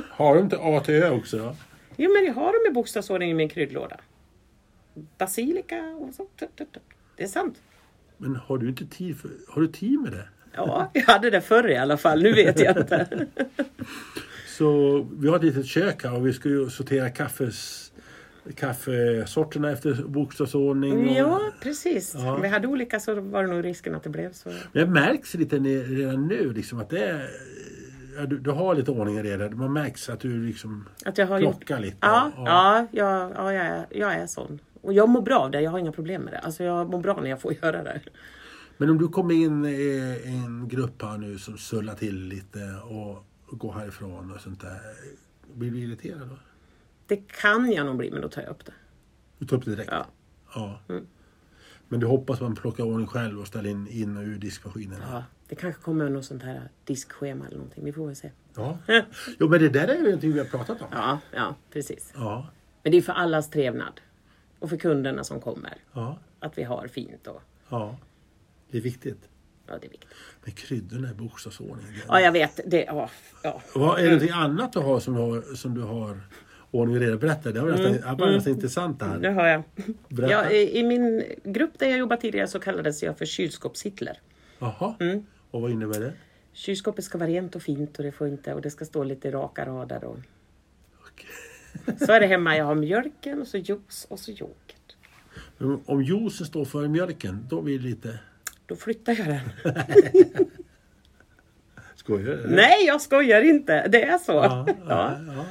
Har 0.10 0.36
de 0.36 0.44
inte 0.44 0.58
A 0.60 0.80
till 0.86 0.94
Ö 0.94 1.10
också 1.10 1.38
då? 1.38 1.56
jo, 1.96 2.14
men 2.14 2.26
jag 2.26 2.34
har 2.34 2.46
dem 2.46 2.72
i 2.72 2.74
bokstavsordning 2.74 3.32
i 3.32 3.34
min 3.34 3.50
kryddlåda. 3.50 3.98
Basilika 5.18 5.82
och 5.82 6.14
så. 6.14 6.28
Det 7.18 7.24
är 7.24 7.28
sant. 7.28 7.62
Men 8.18 8.36
har 8.36 8.58
du 8.58 8.70
inte 8.70 8.86
tid 8.86 9.18
för, 9.18 9.32
Har 9.48 9.62
du 9.62 9.68
tid 9.68 10.00
med 10.00 10.12
det? 10.12 10.28
Ja, 10.56 10.92
jag 10.94 11.02
hade 11.02 11.30
det 11.30 11.42
förr 11.42 11.70
i 11.70 11.78
alla 11.78 11.98
fall. 11.98 12.24
Nu 12.24 12.34
vet 12.34 12.60
jag 12.60 12.78
inte. 12.78 13.28
Så 14.48 15.02
vi 15.18 15.28
har 15.28 15.36
ett 15.36 15.44
litet 15.44 15.66
kök 15.66 16.04
här 16.04 16.16
och 16.16 16.28
vi 16.28 16.34
ska 16.34 16.50
ju 16.50 16.70
sortera 16.70 17.10
kaffes, 17.10 17.92
kaffesorterna 18.56 19.72
efter 19.72 19.94
bokstavsordning. 19.94 21.10
Och, 21.10 21.16
Ja, 21.16 21.42
precis. 21.62 22.16
Ja. 22.16 22.36
Om 22.36 22.42
vi 22.42 22.48
hade 22.48 22.68
olika 22.68 23.00
så 23.00 23.22
var 23.22 23.44
det 23.44 23.50
nog 23.50 23.66
risken 23.66 23.96
att 23.96 24.04
det 24.04 24.10
blev 24.10 24.34
så. 24.34 24.50
Men 24.50 24.58
det 24.72 24.86
märks 24.86 25.34
lite 25.34 25.58
redan 25.58 26.28
nu 26.28 26.54
liksom 26.54 26.80
att 26.80 26.90
det 26.90 27.06
är, 27.06 27.30
du, 28.28 28.38
du 28.38 28.52
har 28.52 28.76
lite 28.76 28.92
ordning 28.92 29.18
och 29.18 29.24
reda. 29.24 29.50
Man 29.50 29.74
märks 29.74 30.10
att 30.10 30.20
du 30.20 30.46
liksom 30.46 30.90
Att 31.06 31.18
jag 31.18 31.28
har 31.28 31.40
gjort 31.40 31.58
plockar 31.58 31.80
lite. 31.80 31.98
Ja, 32.02 32.32
ja. 32.38 32.88
ja, 32.92 33.32
ja, 33.36 33.54
jag, 33.54 33.66
är, 33.66 33.86
jag 33.92 34.14
är 34.14 34.28
sån. 34.28 34.60
Och 34.82 34.94
jag 34.94 35.10
mår 35.10 35.22
bra 35.22 35.40
av 35.40 35.52
det, 35.52 35.62
jag 35.62 35.72
har 35.72 35.80
inga 35.80 35.92
problem 35.92 36.22
med 36.22 36.34
det. 36.34 36.40
Alltså 36.40 36.64
jag 36.64 36.90
mår 36.90 37.00
bra 37.00 37.22
när 37.22 37.30
jag 37.30 37.42
får 37.42 37.54
göra 37.64 37.84
det. 37.84 38.02
Men 38.78 38.90
om 38.90 38.98
du 38.98 39.08
kommer 39.08 39.34
in 39.36 39.66
i 39.66 40.22
en 40.26 40.68
grupp 40.68 41.02
här 41.02 41.18
nu 41.18 41.38
som 41.38 41.58
sullar 41.58 41.96
till 41.96 42.28
lite 42.28 42.60
och, 42.84 43.26
och 43.48 43.60
går 43.60 43.74
härifrån 43.74 44.32
och 44.32 44.42
sånt 44.42 44.62
där. 44.62 44.80
Blir 45.54 45.72
du 45.72 45.80
irriterad 45.80 46.30
då? 46.30 46.38
Det 47.08 47.28
kan 47.28 47.72
jag 47.72 47.86
nog 47.86 47.98
bli, 47.98 48.12
men 48.12 48.22
då 48.22 48.30
tar 48.30 48.42
jag 48.42 48.52
upp 48.52 48.66
det. 48.66 48.74
Du 49.38 49.46
tar 49.46 49.58
upp 49.58 49.66
det 49.66 49.72
direkt? 49.72 49.92
Ja. 49.92 50.06
Ja. 50.56 50.80
Mm. 50.90 51.08
Men 51.88 52.00
du 52.00 52.06
hoppas 52.06 52.42
man 52.42 52.56
plockar 52.56 52.84
ordning 52.84 53.08
själv 53.08 53.40
och 53.40 53.48
ställer 53.48 53.70
in, 53.70 53.88
in 53.88 54.18
och 54.18 54.24
ur 54.24 54.38
diskmaskinen? 54.38 55.02
Ja, 55.12 55.24
det 55.48 55.56
kanske 55.56 55.82
kommer 55.82 56.10
något 56.10 56.26
sånt 56.26 56.44
här 56.44 56.70
diskschema 56.84 57.46
eller 57.46 57.58
någonting. 57.58 57.86
Vi 57.86 57.94
får 57.94 58.08
väl 58.08 58.16
se. 58.16 58.32
Ja. 58.56 58.78
Jo 59.40 59.50
men 59.50 59.60
det 59.60 59.70
där 59.70 59.88
är 59.88 59.96
ju 59.96 60.04
någonting 60.04 60.34
vi 60.34 60.40
har 60.40 60.46
pratat 60.46 60.82
om. 60.82 60.88
Ja, 60.92 61.20
ja, 61.32 61.56
precis. 61.72 62.14
Ja. 62.16 62.48
Men 62.84 62.92
det 62.92 62.98
är 62.98 63.02
för 63.02 63.14
allas 63.14 63.50
trevnad. 63.50 64.02
Och 64.60 64.70
för 64.70 64.78
kunderna 64.78 65.24
som 65.24 65.42
kommer. 65.42 65.74
Ja. 65.94 66.20
Att 66.40 66.58
vi 66.58 66.64
har 66.64 66.88
fint 66.88 67.28
och 67.28 67.42
ja. 67.70 67.98
Det 68.72 68.78
är 68.78 68.82
viktigt. 68.82 69.30
ja, 69.68 69.74
det 69.82 69.88
är 69.88 69.92
viktigt. 69.92 70.10
Men 70.44 70.54
kryddorna 70.54 71.12
i 71.12 71.14
bokstavsordning. 71.14 71.88
Ja, 72.08 72.22
jag 72.22 72.32
vet. 72.32 72.60
Det, 72.66 72.84
ja, 72.84 73.10
ja. 73.44 73.62
Vad, 73.76 74.00
är 74.00 74.04
det 74.04 74.10
någonting 74.10 74.30
annat 74.30 74.74
du 74.74 74.80
har 74.80 75.00
som 75.00 75.14
du 75.14 75.20
har, 75.20 75.56
som 75.56 75.74
du 75.74 75.82
har 75.82 76.20
ordning 76.76 76.96
och 76.96 77.02
reda? 77.02 77.18
Berätta, 77.18 77.52
det 77.52 77.60
var 77.62 77.70
nästan, 77.70 77.92
det 78.18 78.24
var 78.24 78.32
nästan 78.32 78.54
intressant 78.54 79.00
det 79.00 79.18
Det 79.22 79.30
här. 79.30 79.36
har 79.36 79.48
jag. 79.48 79.64
Ja, 80.30 80.50
i, 80.52 80.80
I 80.80 80.84
min 80.84 81.24
grupp 81.44 81.80
där 81.80 81.88
jag 81.90 81.98
jobbade 82.00 82.22
tidigare 82.22 82.48
så 82.48 82.60
kallades 82.60 83.04
jag 83.04 83.18
för 83.18 83.26
kylskåpshitler. 83.26 84.20
Jaha. 84.60 84.96
Mm. 85.00 85.26
Och 85.52 85.62
vad 85.62 85.72
innebär 85.72 86.00
det? 86.00 86.14
Kylskåpet 86.54 87.06
ska 87.06 87.18
vara 87.18 87.30
rent 87.30 87.56
och 87.56 87.62
fint 87.62 87.98
och 87.98 88.04
det 88.04 88.12
får 88.12 88.28
inte 88.28 88.54
och 88.54 88.62
det 88.62 88.70
ska 88.70 88.86
stå 88.86 89.04
lite 89.04 89.32
raka 89.32 89.66
rader. 89.66 90.04
Och, 90.04 90.18
Okej. 91.12 91.98
så 92.08 92.12
är 92.12 92.20
det 92.20 92.28
hemma. 92.28 92.58
Jag 92.58 92.66
har 92.66 92.76
mjölken 92.76 93.42
och 93.42 93.48
så 93.48 93.58
juice 93.58 94.06
och 94.10 94.20
så 94.20 94.32
yoghurt. 94.32 94.96
Men 95.58 95.80
Om 95.86 96.04
juicen 96.04 96.46
står 96.48 96.66
för 96.66 96.88
mjölken, 96.88 97.46
då 97.50 97.62
blir 97.62 97.80
det 97.80 97.84
lite... 97.86 98.20
Då 98.66 98.76
flyttar 98.76 99.14
jag 99.14 99.28
den. 99.28 99.76
Skojar 101.96 102.26
du? 102.26 102.48
Nej, 102.56 102.86
jag 102.86 103.02
skojar 103.02 103.42
inte. 103.42 103.88
Det 103.88 104.04
är 104.04 104.18
så. 104.18 104.32
Ja, 104.32 104.68
ja, 104.88 105.18
ja, 105.28 105.46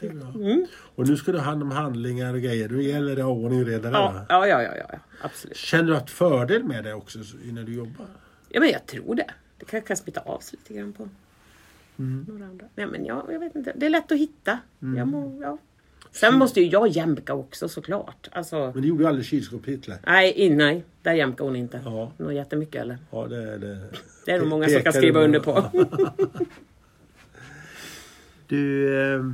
det 0.00 0.06
är 0.06 0.10
bra. 0.12 0.28
Mm. 0.28 0.66
Och 0.94 1.08
nu 1.08 1.16
ska 1.16 1.32
du 1.32 1.38
ha 1.38 1.44
hand 1.44 1.62
om 1.62 1.70
handlingar 1.70 2.34
och 2.34 2.40
grejer. 2.40 2.68
Då 2.68 2.80
gäller 2.80 3.16
det 3.16 3.22
att 3.22 3.26
ha 3.28 3.34
ordning 3.34 3.60
och 3.60 3.66
reda. 3.66 3.90
Ja, 3.90 4.26
ja, 4.28 4.46
ja, 4.46 4.62
ja, 4.62 4.72
ja, 4.92 4.98
absolut. 5.22 5.56
Känner 5.56 5.84
du 5.90 5.96
att 5.96 6.10
fördel 6.10 6.64
med 6.64 6.84
det 6.84 6.94
också 6.94 7.18
när 7.44 7.64
du 7.64 7.74
jobbar? 7.74 8.06
Ja, 8.48 8.60
men 8.60 8.68
jag 8.70 8.86
tror 8.86 9.14
det. 9.14 9.30
Det 9.58 9.64
kan, 9.64 9.82
kan 9.82 9.96
smitta 9.96 10.20
av 10.20 10.38
sig 10.38 10.58
lite 10.62 10.74
grann 10.80 10.92
på 10.92 11.08
Mm. 11.98 12.26
några 12.28 12.44
andra. 12.46 12.66
Nej, 12.74 12.86
men 12.86 13.04
jag, 13.04 13.26
jag 13.32 13.40
vet 13.40 13.54
inte. 13.54 13.72
Det 13.76 13.86
är 13.86 13.90
lätt 13.90 14.12
att 14.12 14.18
hitta. 14.18 14.58
Jag 14.96 15.08
må, 15.08 15.38
ja. 15.42 15.58
Sen 16.10 16.34
måste 16.38 16.60
ju 16.60 16.66
jag 16.66 16.88
jämka 16.88 17.34
också 17.34 17.68
såklart. 17.68 18.28
Alltså, 18.32 18.70
Men 18.74 18.82
det 18.82 18.88
gjorde 18.88 19.02
ju 19.02 19.08
aldrig 19.08 19.26
kylskåp 19.26 19.66
Hitler. 19.66 19.96
nej, 20.06 20.50
nej, 20.50 20.84
där 21.02 21.12
jämkar 21.12 21.44
hon 21.44 21.56
inte. 21.56 21.80
Ja. 21.84 22.12
Något 22.16 22.34
jättemycket 22.34 22.82
eller? 22.82 22.98
Ja, 23.10 23.26
det 23.26 23.36
är 23.52 23.58
det. 23.58 23.80
Det 24.26 24.32
är 24.32 24.38
nog 24.38 24.48
många 24.48 24.68
som 24.68 24.82
kan 24.82 24.92
skriva 24.92 25.20
under 25.24 25.40
på. 25.40 25.62
på. 25.62 25.86
Du, 28.48 28.94
eh, 29.14 29.24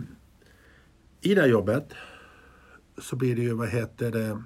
i 1.21 1.35
det 1.35 1.41
här 1.41 1.49
jobbet 1.49 1.93
så 2.99 3.17
blir 3.17 3.37
det 3.37 3.43
ju, 3.43 3.53
vad 3.53 3.69
heter 3.69 4.11
det, 4.13 4.43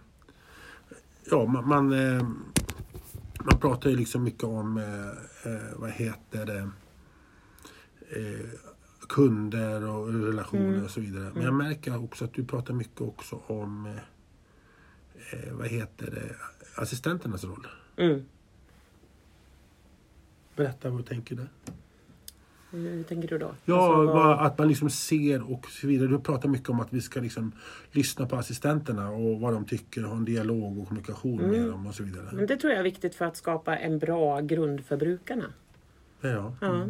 ja 1.30 1.46
man, 1.46 1.68
man, 1.68 1.92
eh, 1.92 2.22
man 3.44 3.58
pratar 3.60 3.90
ju 3.90 3.96
liksom 3.96 4.22
mycket 4.22 4.44
om, 4.44 4.76
eh, 4.76 5.52
eh, 5.52 5.62
vad 5.76 5.90
heter 5.90 6.46
det, 6.46 6.70
kunder 9.08 9.88
och 9.88 10.12
relationer 10.24 10.68
Mm. 10.68 10.84
och 10.84 10.90
så 10.90 11.00
vidare. 11.00 11.30
Men 11.34 11.42
jag 11.42 11.54
märker 11.54 12.04
också 12.04 12.24
att 12.24 12.34
du 12.34 12.44
pratar 12.44 12.74
mycket 12.74 13.00
också 13.00 13.36
om 13.46 13.98
vad 15.52 15.68
heter 15.68 16.10
det, 16.10 16.36
assistenternas 16.82 17.44
roll. 17.44 17.66
Mm. 17.96 18.24
Berätta 20.56 20.90
vad 20.90 21.00
du 21.00 21.04
tänker 21.04 21.36
där. 21.36 21.48
Hur 22.74 23.02
tänker 23.02 23.28
du 23.28 23.38
då? 23.38 23.50
Ja, 23.64 23.84
Alltså, 23.96 24.12
vad- 24.14 24.46
att 24.46 24.58
man 24.58 24.68
liksom 24.68 24.90
ser 24.90 25.52
och 25.52 25.66
så 25.70 25.86
vidare. 25.86 26.08
Du 26.08 26.18
pratar 26.18 26.48
mycket 26.48 26.68
om 26.68 26.80
att 26.80 26.92
vi 26.92 27.00
ska 27.00 27.20
liksom 27.20 27.52
lyssna 27.92 28.26
på 28.26 28.36
assistenterna 28.36 29.10
och 29.10 29.40
vad 29.40 29.52
de 29.52 29.64
tycker, 29.64 30.02
ha 30.02 30.16
en 30.16 30.24
dialog 30.24 30.78
och 30.78 30.88
kommunikation 30.88 31.38
Mm. 31.40 31.50
med 31.50 31.68
dem 31.70 31.86
och 31.86 31.94
så 31.94 32.02
vidare. 32.02 32.28
Men 32.32 32.46
det 32.46 32.56
tror 32.56 32.70
jag 32.72 32.80
är 32.80 32.84
viktigt 32.84 33.14
för 33.14 33.24
att 33.24 33.36
skapa 33.36 33.76
en 33.76 33.98
bra 33.98 34.40
grund 34.40 34.84
för 34.84 34.96
brukarna. 34.96 35.44
Ja. 36.20 36.54
Ja. 36.60 36.86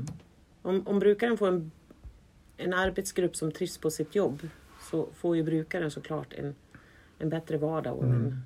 Om, 0.63 0.83
om 0.87 0.99
brukaren 0.99 1.37
får 1.37 1.49
en, 1.49 1.71
en 2.57 2.75
arbetsgrupp 2.75 3.37
som 3.37 3.53
trivs 3.53 3.79
på 3.79 3.91
sitt 3.91 4.15
jobb 4.15 4.49
så 4.91 5.09
får 5.17 5.37
ju 5.37 5.43
brukaren 5.43 5.91
såklart 5.91 6.33
en, 6.33 6.55
en 7.19 7.29
bättre 7.29 7.59
vardag 7.59 7.99
och, 7.99 8.05
en, 8.05 8.41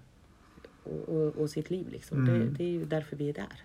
och, 0.85 1.09
och, 1.09 1.37
och 1.37 1.51
sitt 1.51 1.71
liv. 1.71 1.89
Liksom. 1.91 2.25
Det, 2.25 2.39
det 2.45 2.65
är 2.65 2.69
ju 2.69 2.85
därför 2.85 3.17
vi 3.17 3.29
är 3.29 3.33
där. 3.35 3.63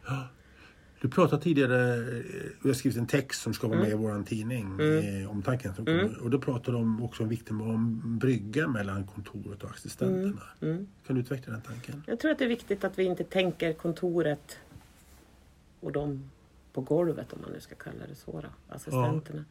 Du 1.04 1.10
pratade 1.10 1.42
tidigare, 1.44 1.94
eh, 1.96 2.24
vi 2.62 2.70
har 2.70 2.74
skrivit 2.74 2.98
en 2.98 3.08
text 3.08 3.42
som 3.42 3.54
ska 3.54 3.68
vara 3.68 3.78
Mm. 3.80 3.90
med 3.90 4.00
i 4.00 4.04
vår 4.04 4.24
tidning 4.24 4.80
eh, 4.80 5.32
om 5.32 5.42
tanken 5.42 5.76
som 5.76 5.86
kommer. 5.86 6.22
Och 6.24 6.30
då 6.30 6.40
pratade 6.40 6.78
de 6.78 7.04
också 7.04 7.24
om 7.24 7.30
vikten 7.30 7.62
av 7.62 7.70
en 7.70 8.18
brygga 8.20 8.68
mellan 8.68 9.08
kontoret 9.08 9.64
och 9.64 9.70
assistenterna. 9.70 10.42
Mm. 10.62 10.88
Kan 11.08 11.16
du 11.16 11.22
utveckla 11.22 11.54
den 11.54 11.62
tanken? 11.62 12.04
Jag 12.08 12.20
tror 12.20 12.32
att 12.32 12.38
det 12.40 12.44
är 12.44 12.50
viktigt 12.50 12.84
att 12.84 13.00
vi 13.00 13.04
inte 13.04 13.24
tänker 13.24 13.74
kontoret 13.74 14.58
och 15.80 15.92
de 15.92 16.30
på 16.74 16.82
golvet, 16.82 17.34
om 17.34 17.42
man 17.42 17.52
nu 17.52 17.60
ska 17.60 17.76
kalla 17.76 18.08
det 18.10 18.16
så, 18.16 18.44
assistenterna. 18.70 19.46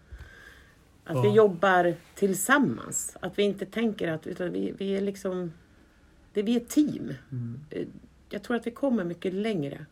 Att 1.04 1.16
Ja. 1.16 1.22
vi 1.22 1.28
jobbar 1.30 1.94
tillsammans. 2.14 3.16
Att 3.20 3.38
vi 3.38 3.42
inte 3.42 3.66
tänker 3.66 4.08
att 4.12 4.26
utan 4.26 4.52
vi, 4.52 4.74
vi 4.78 4.96
är 4.96 5.00
liksom... 5.00 5.52
Det, 6.32 6.42
vi 6.42 6.56
är 6.56 6.60
ett 6.60 6.68
team. 6.68 7.12
Mm. 7.30 7.60
Eh, 7.70 7.86
Jag 8.30 8.42
tror 8.42 8.56
att 8.56 8.66
vi 8.66 8.70
kommer 8.70 9.04
mycket 9.04 9.34
längre 9.34 9.86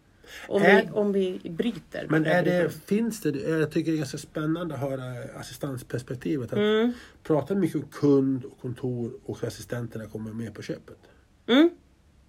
om, 0.49 0.63
Är- 0.63 0.83
vi, 0.83 0.91
om 0.91 1.13
vi 1.13 1.51
bryter. 1.51 2.07
Men 2.09 2.27
är 2.27 2.43
det, 2.45 2.71
finns 2.71 3.21
det, 3.21 3.31
jag 3.31 3.71
tycker 3.71 3.91
det 3.91 3.97
är 3.97 3.99
ganska 3.99 4.19
spännande 4.19 4.75
att 4.75 4.81
höra 4.81 5.05
assistansperspektivet. 5.41 6.53
Att 6.53 6.59
Mm. 6.59 6.93
Prata 7.23 7.55
mycket 7.55 7.77
om 7.77 7.89
kund 7.93 8.45
och 8.45 8.61
kontor 8.61 9.13
och 9.25 9.45
assistenterna 9.45 10.07
kommer 10.07 10.33
med 10.33 10.55
på 10.55 10.63
köpet. 10.63 10.99
Mm. 11.47 11.71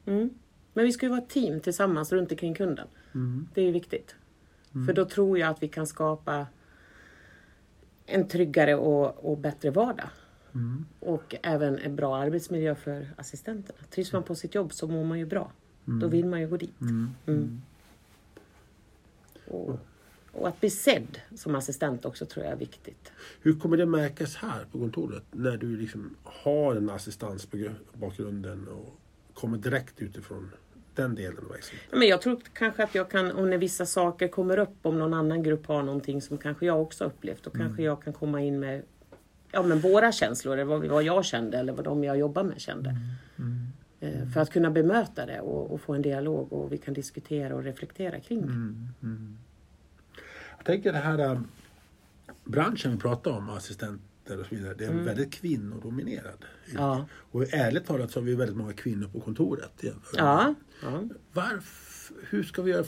Mm. 0.05 0.29
Men 0.73 0.85
vi 0.85 0.91
ska 0.91 1.05
ju 1.05 1.09
vara 1.09 1.21
ett 1.21 1.29
team 1.29 1.59
tillsammans 1.59 2.11
runt 2.11 2.31
omkring 2.31 2.53
kunden. 2.55 2.87
Mm. 3.15 3.47
Det 3.53 3.61
är 3.61 3.65
ju 3.65 3.71
viktigt. 3.71 4.15
För 4.87 4.93
då 4.93 5.05
tror 5.05 5.37
jag 5.39 5.49
att 5.49 5.63
vi 5.63 5.67
kan 5.67 5.87
skapa 5.87 6.47
en 8.05 8.27
tryggare 8.27 8.75
och, 8.75 9.31
och 9.31 9.37
bättre 9.37 9.71
vardag. 9.71 10.09
Mm. 10.53 10.85
Och 10.99 11.35
även 11.43 11.77
en 11.77 11.95
bra 11.95 12.17
arbetsmiljö 12.17 12.75
för 12.75 13.13
assistenterna. 13.17 13.79
Trivs 13.89 14.13
man 14.13 14.23
på 14.23 14.35
sitt 14.35 14.55
jobb 14.55 14.73
så 14.73 14.87
mår 14.87 15.03
man 15.05 15.19
ju 15.19 15.25
bra. 15.25 15.51
Då 15.85 16.07
vill 16.07 16.25
man 16.25 16.41
ju 16.41 16.47
gå 16.47 16.57
dit. 16.57 16.81
Mm. 16.81 17.61
Och, 19.51 19.79
och 20.31 20.47
att 20.47 20.59
bli 20.59 20.69
sedd 20.69 21.17
som 21.35 21.55
assistent 21.55 22.05
också 22.05 22.25
tror 22.25 22.45
jag 22.45 22.53
är 22.53 22.57
viktigt. 22.57 23.11
Hur 23.41 23.59
kommer 23.59 23.77
det 23.77 23.85
märkas 23.85 24.35
här 24.35 24.65
på 24.71 24.79
kontoret 24.79 25.23
när 25.31 25.57
du 25.57 25.77
liksom 25.77 26.15
har 26.23 26.75
en 26.75 26.89
assistansbakgrunden 26.89 28.67
och 28.67 28.99
kommer 29.33 29.57
direkt 29.57 30.01
utifrån 30.01 30.51
den 30.95 31.15
delen 31.15 31.37
av 31.37 31.51
verksamheten? 31.51 31.99
Men 31.99 32.07
jag 32.07 32.21
tror 32.21 32.41
kanske 32.53 32.83
att 32.83 32.95
jag 32.95 33.09
kan, 33.09 33.31
om 33.31 33.49
när 33.49 33.57
vissa 33.57 33.85
saker 33.85 34.27
kommer 34.27 34.59
upp, 34.59 34.75
om 34.81 34.99
någon 34.99 35.13
annan 35.13 35.43
grupp 35.43 35.65
har 35.65 35.83
någonting 35.83 36.21
som 36.21 36.37
kanske 36.37 36.65
jag 36.65 36.81
också 36.81 37.05
upplevt, 37.05 37.43
då 37.43 37.49
kanske 37.49 37.83
jag 37.83 38.03
kan 38.03 38.13
komma 38.13 38.41
in 38.41 38.59
med 38.59 38.81
ja, 39.51 39.63
men 39.63 39.79
våra 39.79 40.11
känslor, 40.11 40.53
eller 40.53 40.63
vad, 40.63 40.85
vad 40.85 41.03
jag 41.03 41.25
kände 41.25 41.57
eller 41.57 41.73
vad 41.73 41.85
de 41.85 42.03
jag 42.03 42.17
jobbar 42.17 42.43
med 42.43 42.61
kände. 42.61 42.95
Eh, 43.99 44.27
För 44.33 44.41
att 44.41 44.49
kunna 44.51 44.69
bemöta 44.71 45.25
det 45.25 45.39
och, 45.41 45.71
och 45.71 45.81
få 45.81 45.93
en 45.93 46.01
dialog 46.01 46.53
och 46.53 46.71
vi 46.71 46.77
kan 46.77 46.93
diskutera 46.93 47.55
och 47.55 47.63
reflektera 47.63 48.19
kring 48.19 48.41
det. 48.41 49.07
Tänker 50.63 50.91
det 50.93 50.99
här 50.99 51.19
äh, 51.19 51.39
branschen 52.43 52.91
vi 52.91 52.97
pratar 52.97 53.31
om, 53.31 53.49
assistenter 53.49 54.39
och 54.39 54.45
så 54.45 54.55
vidare, 54.55 54.73
det 54.73 54.85
är 54.85 54.93
väldigt 54.93 55.33
kvinnodominerad. 55.33 56.45
Ja. 56.73 57.05
Och 57.31 57.53
ärligt 57.53 57.85
talat 57.85 58.11
så 58.11 58.19
har 58.19 58.25
vi 58.25 58.35
väldigt 58.35 58.57
många 58.57 58.73
kvinnor 58.73 59.07
på 59.07 59.19
kontoret. 59.19 59.83
Ja, 60.17 60.55
ja. 60.81 61.03
Varför, 61.33 62.15
hur 62.29 62.43
ska 62.43 62.61
vi 62.61 62.71
göra, 62.71 62.85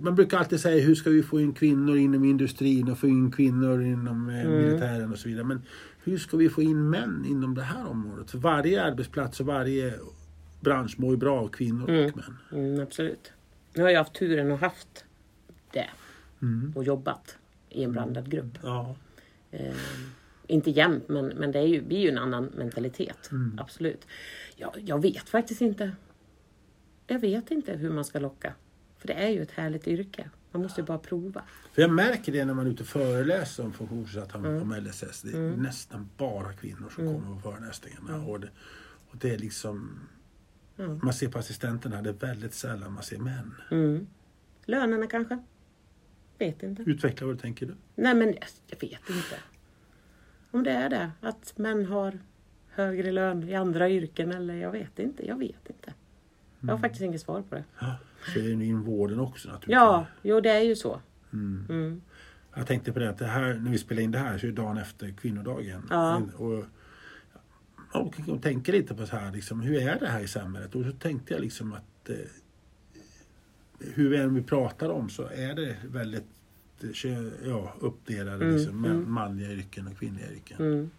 man 0.00 0.14
brukar 0.14 0.38
alltid 0.38 0.60
säga 0.60 0.84
hur 0.84 0.94
ska 0.94 1.10
vi 1.10 1.22
få 1.22 1.40
in 1.40 1.52
kvinnor 1.52 1.96
inom 1.96 2.24
industrin 2.24 2.90
och 2.90 2.98
få 2.98 3.08
in 3.08 3.32
kvinnor 3.32 3.82
inom 3.82 4.28
eh, 4.28 4.48
militären 4.48 5.12
och 5.12 5.18
så 5.18 5.28
vidare. 5.28 5.44
Men 5.44 5.62
hur 6.04 6.18
ska 6.18 6.36
vi 6.36 6.48
få 6.48 6.62
in 6.62 6.90
män 6.90 7.24
inom 7.28 7.54
det 7.54 7.62
här 7.62 7.86
området? 7.86 8.30
För 8.30 8.38
varje 8.38 8.82
arbetsplats 8.82 9.40
och 9.40 9.46
varje 9.46 9.94
bransch 10.60 10.94
mår 10.98 11.10
ju 11.10 11.16
bra 11.16 11.40
av 11.40 11.48
kvinnor 11.48 11.82
och 11.82 12.16
män. 12.16 12.36
Mm, 12.52 12.80
absolut. 12.80 13.32
Nu 13.74 13.82
har 13.82 13.90
jag 13.90 13.98
haft 13.98 14.14
turen 14.14 14.50
och 14.50 14.58
haft 14.58 15.04
det 15.72 15.88
och 16.74 16.84
jobbat 16.84 17.38
i 17.68 17.84
en 17.84 17.92
blandad 17.92 18.30
grupp. 18.30 18.58
Ja. 18.62 18.96
Eh, 19.50 19.74
inte 20.46 20.70
jämt, 20.70 21.08
men, 21.08 21.26
men 21.26 21.52
det 21.52 21.58
är 21.58 21.66
ju, 21.66 21.78
är 21.78 22.00
ju 22.00 22.08
en 22.08 22.18
annan 22.18 22.44
mentalitet. 22.44 23.30
Absolut. 23.58 24.06
Jag, 24.56 24.72
jag 24.76 25.02
vet 25.02 25.28
faktiskt 25.28 25.60
inte. 25.60 25.92
Jag 27.06 27.18
vet 27.18 27.50
inte 27.50 27.72
hur 27.72 27.90
man 27.90 28.04
ska 28.04 28.18
locka. 28.18 28.54
För 28.98 29.08
det 29.08 29.14
är 29.14 29.28
ju 29.28 29.42
ett 29.42 29.50
härligt 29.50 29.86
yrke. 29.86 30.30
Man 30.50 30.62
måste 30.62 30.80
ju 30.80 30.84
bara 30.84 30.98
prova. 30.98 31.42
För 31.72 31.82
jag 31.82 31.90
märker 31.90 32.32
det 32.32 32.44
när 32.44 32.54
man 32.54 32.66
är 32.66 32.70
ute 32.70 32.82
och 32.82 32.88
föreläser 32.88 33.64
om 33.64 33.72
funktionsnedsatta 33.72 34.38
om 34.38 34.72
LSS. 34.72 35.22
Det 35.22 35.38
är 35.38 35.56
nästan 35.56 36.08
bara 36.16 36.52
kvinnor 36.52 36.92
som 36.94 37.06
kommer 37.06 37.34
på 37.34 37.50
föreläsningarna. 37.50 38.24
Och, 38.26 38.40
det, 38.40 38.48
och 39.10 39.16
det 39.16 39.34
är 39.34 39.38
liksom... 39.38 40.00
Man 40.76 41.12
ser 41.12 41.28
på 41.28 41.38
assistenterna, 41.38 42.02
det 42.02 42.10
är 42.10 42.14
väldigt 42.14 42.54
sällan 42.54 42.92
man 42.92 43.02
ser 43.02 43.18
män. 43.18 43.54
Mm. 43.70 44.06
Lönerna 44.64 45.06
kanske? 45.06 45.38
Vet 46.38 46.62
inte. 46.62 46.82
Utveckla 46.82 47.26
vad 47.26 47.36
du 47.36 47.40
tänker 47.40 47.66
du. 47.66 47.74
Nej 47.94 48.14
men 48.14 48.34
jag, 48.66 48.80
vet 48.80 49.10
inte. 49.10 49.36
Om 50.50 50.62
det 50.62 50.70
är 50.70 50.88
det, 50.88 51.10
att 51.20 51.58
män 51.58 51.86
har 51.86 52.18
högre 52.68 53.12
lön 53.12 53.48
i 53.48 53.54
andra 53.54 53.90
yrken 53.90 54.32
eller 54.32 54.54
jag 54.54 54.70
vet 54.70 54.98
inte. 54.98 55.26
Jag 55.26 55.38
vet 55.38 55.68
inte. 55.68 55.94
Jag 56.60 56.68
har 56.68 56.78
faktiskt 56.78 57.02
inget 57.02 57.20
svar 57.20 57.42
på 57.42 57.54
det. 57.54 57.64
Ja, 57.78 57.96
så 58.32 58.38
är 58.38 58.42
det 58.42 58.64
inom 58.64 58.82
vården 58.82 59.20
också 59.20 59.48
naturligtvis. 59.48 59.74
Ja, 59.74 60.06
jo 60.22 60.40
det 60.40 60.50
är 60.50 60.60
ju 60.60 60.76
så. 60.76 61.00
Mm. 61.32 61.66
Mm. 61.68 62.02
Jag 62.54 62.66
tänkte 62.66 62.92
på 62.92 62.98
det 62.98 63.10
att 63.10 63.18
det 63.18 63.26
här, 63.26 63.54
när 63.54 63.70
vi 63.70 63.78
spelar 63.78 64.02
in 64.02 64.10
det 64.10 64.18
här 64.18 64.38
så 64.38 64.46
är 64.46 64.50
det 64.50 64.56
dagen 64.56 64.78
efter 64.78 65.10
kvinnodagen. 65.10 65.86
Ja. 65.90 66.22
Och, 66.36 66.64
och, 67.92 68.14
och 68.28 68.42
tänker 68.42 68.72
lite 68.72 68.94
på 68.94 69.06
så 69.06 69.16
här, 69.16 69.32
liksom, 69.32 69.60
hur 69.60 69.82
är 69.82 70.00
det 70.00 70.08
här 70.08 70.20
i 70.20 70.28
samhället? 70.28 70.74
Och 70.74 70.84
så 70.84 70.92
tänkte 70.92 71.34
jag 71.34 71.40
liksom 71.40 71.72
att 71.72 72.08
eh, 72.08 72.16
hur 73.80 74.08
vi 74.10 74.16
än 74.16 74.34
vi 74.34 74.42
pratar 74.42 74.88
om 74.88 75.08
så 75.10 75.22
är 75.22 75.54
det 75.54 75.76
väldigt 75.90 76.24
eh, 77.04 77.48
ja, 77.48 77.74
uppdelade 77.80 78.44
Mm, 78.44 78.56
liksom, 78.56 78.84
mm. 78.84 78.96
med 78.98 79.08
manliga 79.08 79.50
yrken 79.52 79.86
och 79.86 79.98
kvinnliga 79.98 80.32
yrken. 80.32 80.56
Mm. 80.60 80.90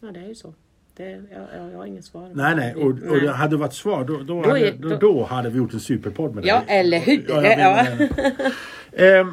Ja, 0.00 0.10
det 0.10 0.20
är 0.20 0.28
ju 0.28 0.34
så. 0.34 0.54
Det, 0.96 1.10
jag, 1.10 1.70
jag, 1.72 1.78
har 1.78 1.86
inget 1.86 2.04
svar. 2.04 2.30
Nej, 2.34 2.56
nej. 2.56 2.74
Och, 2.74 2.82
och 2.90 2.94
Nej. 2.98 3.20
det 3.20 3.30
hade 3.32 3.56
varit 3.56 3.74
svar 3.74 4.04
då, 4.04 4.16
då, 4.16 4.42
Då 4.42 4.48
hade, 4.48 4.70
då, 4.72 4.96
då- 4.96 5.24
hade 5.24 5.50
vi 5.50 5.58
gjort 5.58 5.74
en 5.74 5.80
superpodd 5.80 6.34
med 6.34 6.44
Ja, 6.46 6.62
dig. 6.66 6.78
eller 6.80 6.98
hur? 7.00 7.24
Ja, 7.28 7.42
Ja. 7.46 7.84
det. 8.92 9.16
Ehm, 9.18 9.32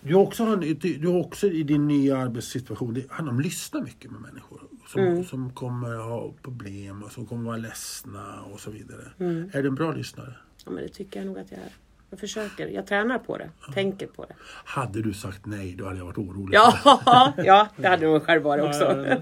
du, 0.00 0.14
har 0.14 0.22
också, 0.22 0.44
har 0.44 0.52
en- 0.52 0.78
du 0.80 1.06
också 1.06 1.46
i 1.46 1.62
din 1.62 1.88
nya 1.88 2.16
arbetssituation, 2.18 2.94
det 2.94 3.10
handlar 3.10 3.32
om 3.32 3.38
att 3.38 3.44
lyssna 3.44 3.80
mycket 3.80 4.10
med 4.10 4.20
människor. 4.20 4.60
Som, 4.88 5.00
Mm. 5.02 5.24
som 5.24 5.50
kommer 5.50 5.96
ha 5.96 6.32
problem 6.42 7.02
och 7.02 7.12
som 7.12 7.26
kommer 7.26 7.44
vara 7.44 7.56
ledsna 7.56 8.42
och 8.52 8.60
så 8.60 8.70
vidare. 8.70 9.02
Mm. 9.18 9.50
Är 9.52 9.62
du 9.62 9.68
en 9.68 9.74
bra 9.74 9.92
lyssnare? 9.92 10.34
Ja, 10.64 10.70
men 10.70 10.82
det 10.82 10.88
tycker 10.88 11.20
jag 11.20 11.26
nog 11.26 11.38
att 11.38 11.50
jag 11.50 11.60
är. 11.60 11.72
Jag 12.10 12.20
försöker. 12.20 12.68
Jag 12.68 12.86
tränar 12.86 13.18
på 13.18 13.38
det. 13.38 13.50
Tänker 13.74 14.06
på 14.06 14.24
det. 14.24 14.34
Hade 14.64 15.02
du 15.02 15.14
sagt 15.14 15.46
nej, 15.46 15.74
då 15.74 15.84
hade 15.84 15.98
jag 15.98 16.04
varit 16.04 16.18
orolig. 16.18 16.54
Ja, 16.56 17.34
ja 17.36 17.68
det 17.76 17.88
hade 17.88 18.06
nog 18.06 18.22
själv 18.22 18.42
varit 18.42 18.64
också. 18.64 19.18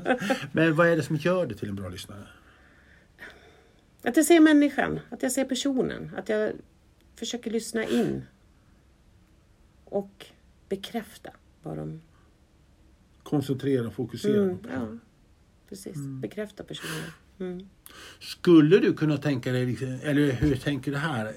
Men 0.52 0.76
vad 0.76 0.88
är 0.88 0.96
det 0.96 1.02
som 1.02 1.16
gör 1.16 1.46
dig 1.46 1.56
till 1.56 1.68
en 1.68 1.74
bra 1.74 1.88
lyssnare? 1.88 2.26
Att 4.02 4.16
jag 4.16 4.26
ser 4.26 4.40
människan, 4.40 5.00
att 5.10 5.22
jag 5.22 5.32
ser 5.32 5.44
personen, 5.44 6.10
att 6.16 6.28
jag 6.28 6.52
försöker 7.16 7.50
lyssna 7.50 7.84
in. 7.84 8.22
Och 9.84 10.26
bekräfta 10.68 11.30
vad 11.62 11.76
de... 11.76 12.00
Koncentrera 13.22 13.86
och 13.86 13.94
fokusera. 13.94 14.42
Mm, 14.42 14.58
ja, 14.72 14.98
precis. 15.68 15.96
Bekräfta 15.96 16.64
personen. 16.64 17.10
Mm. 17.42 17.66
Skulle 18.20 18.78
du 18.78 18.94
kunna 18.94 19.16
tänka 19.16 19.52
dig, 19.52 19.66
liksom- 19.66 19.98
eller 20.02 20.32
hur 20.32 20.56
tänker 20.56 20.90
du 20.90 20.96
här? 20.96 21.32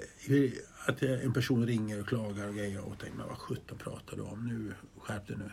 Att 0.88 1.02
en 1.02 1.34
person 1.34 1.68
ringer 1.68 2.00
och 2.02 2.08
klagar 2.08 2.48
och 2.48 2.56
grejer 2.56 2.82
och 2.88 3.00
tänker, 3.00 3.18
vad 3.18 3.38
sjutton 3.38 3.78
pratar 3.78 4.16
du 4.18 4.22
om 4.24 4.48
nu? 4.48 4.74
Skärp 5.00 5.28
dig 5.28 5.38
nu. 5.38 5.52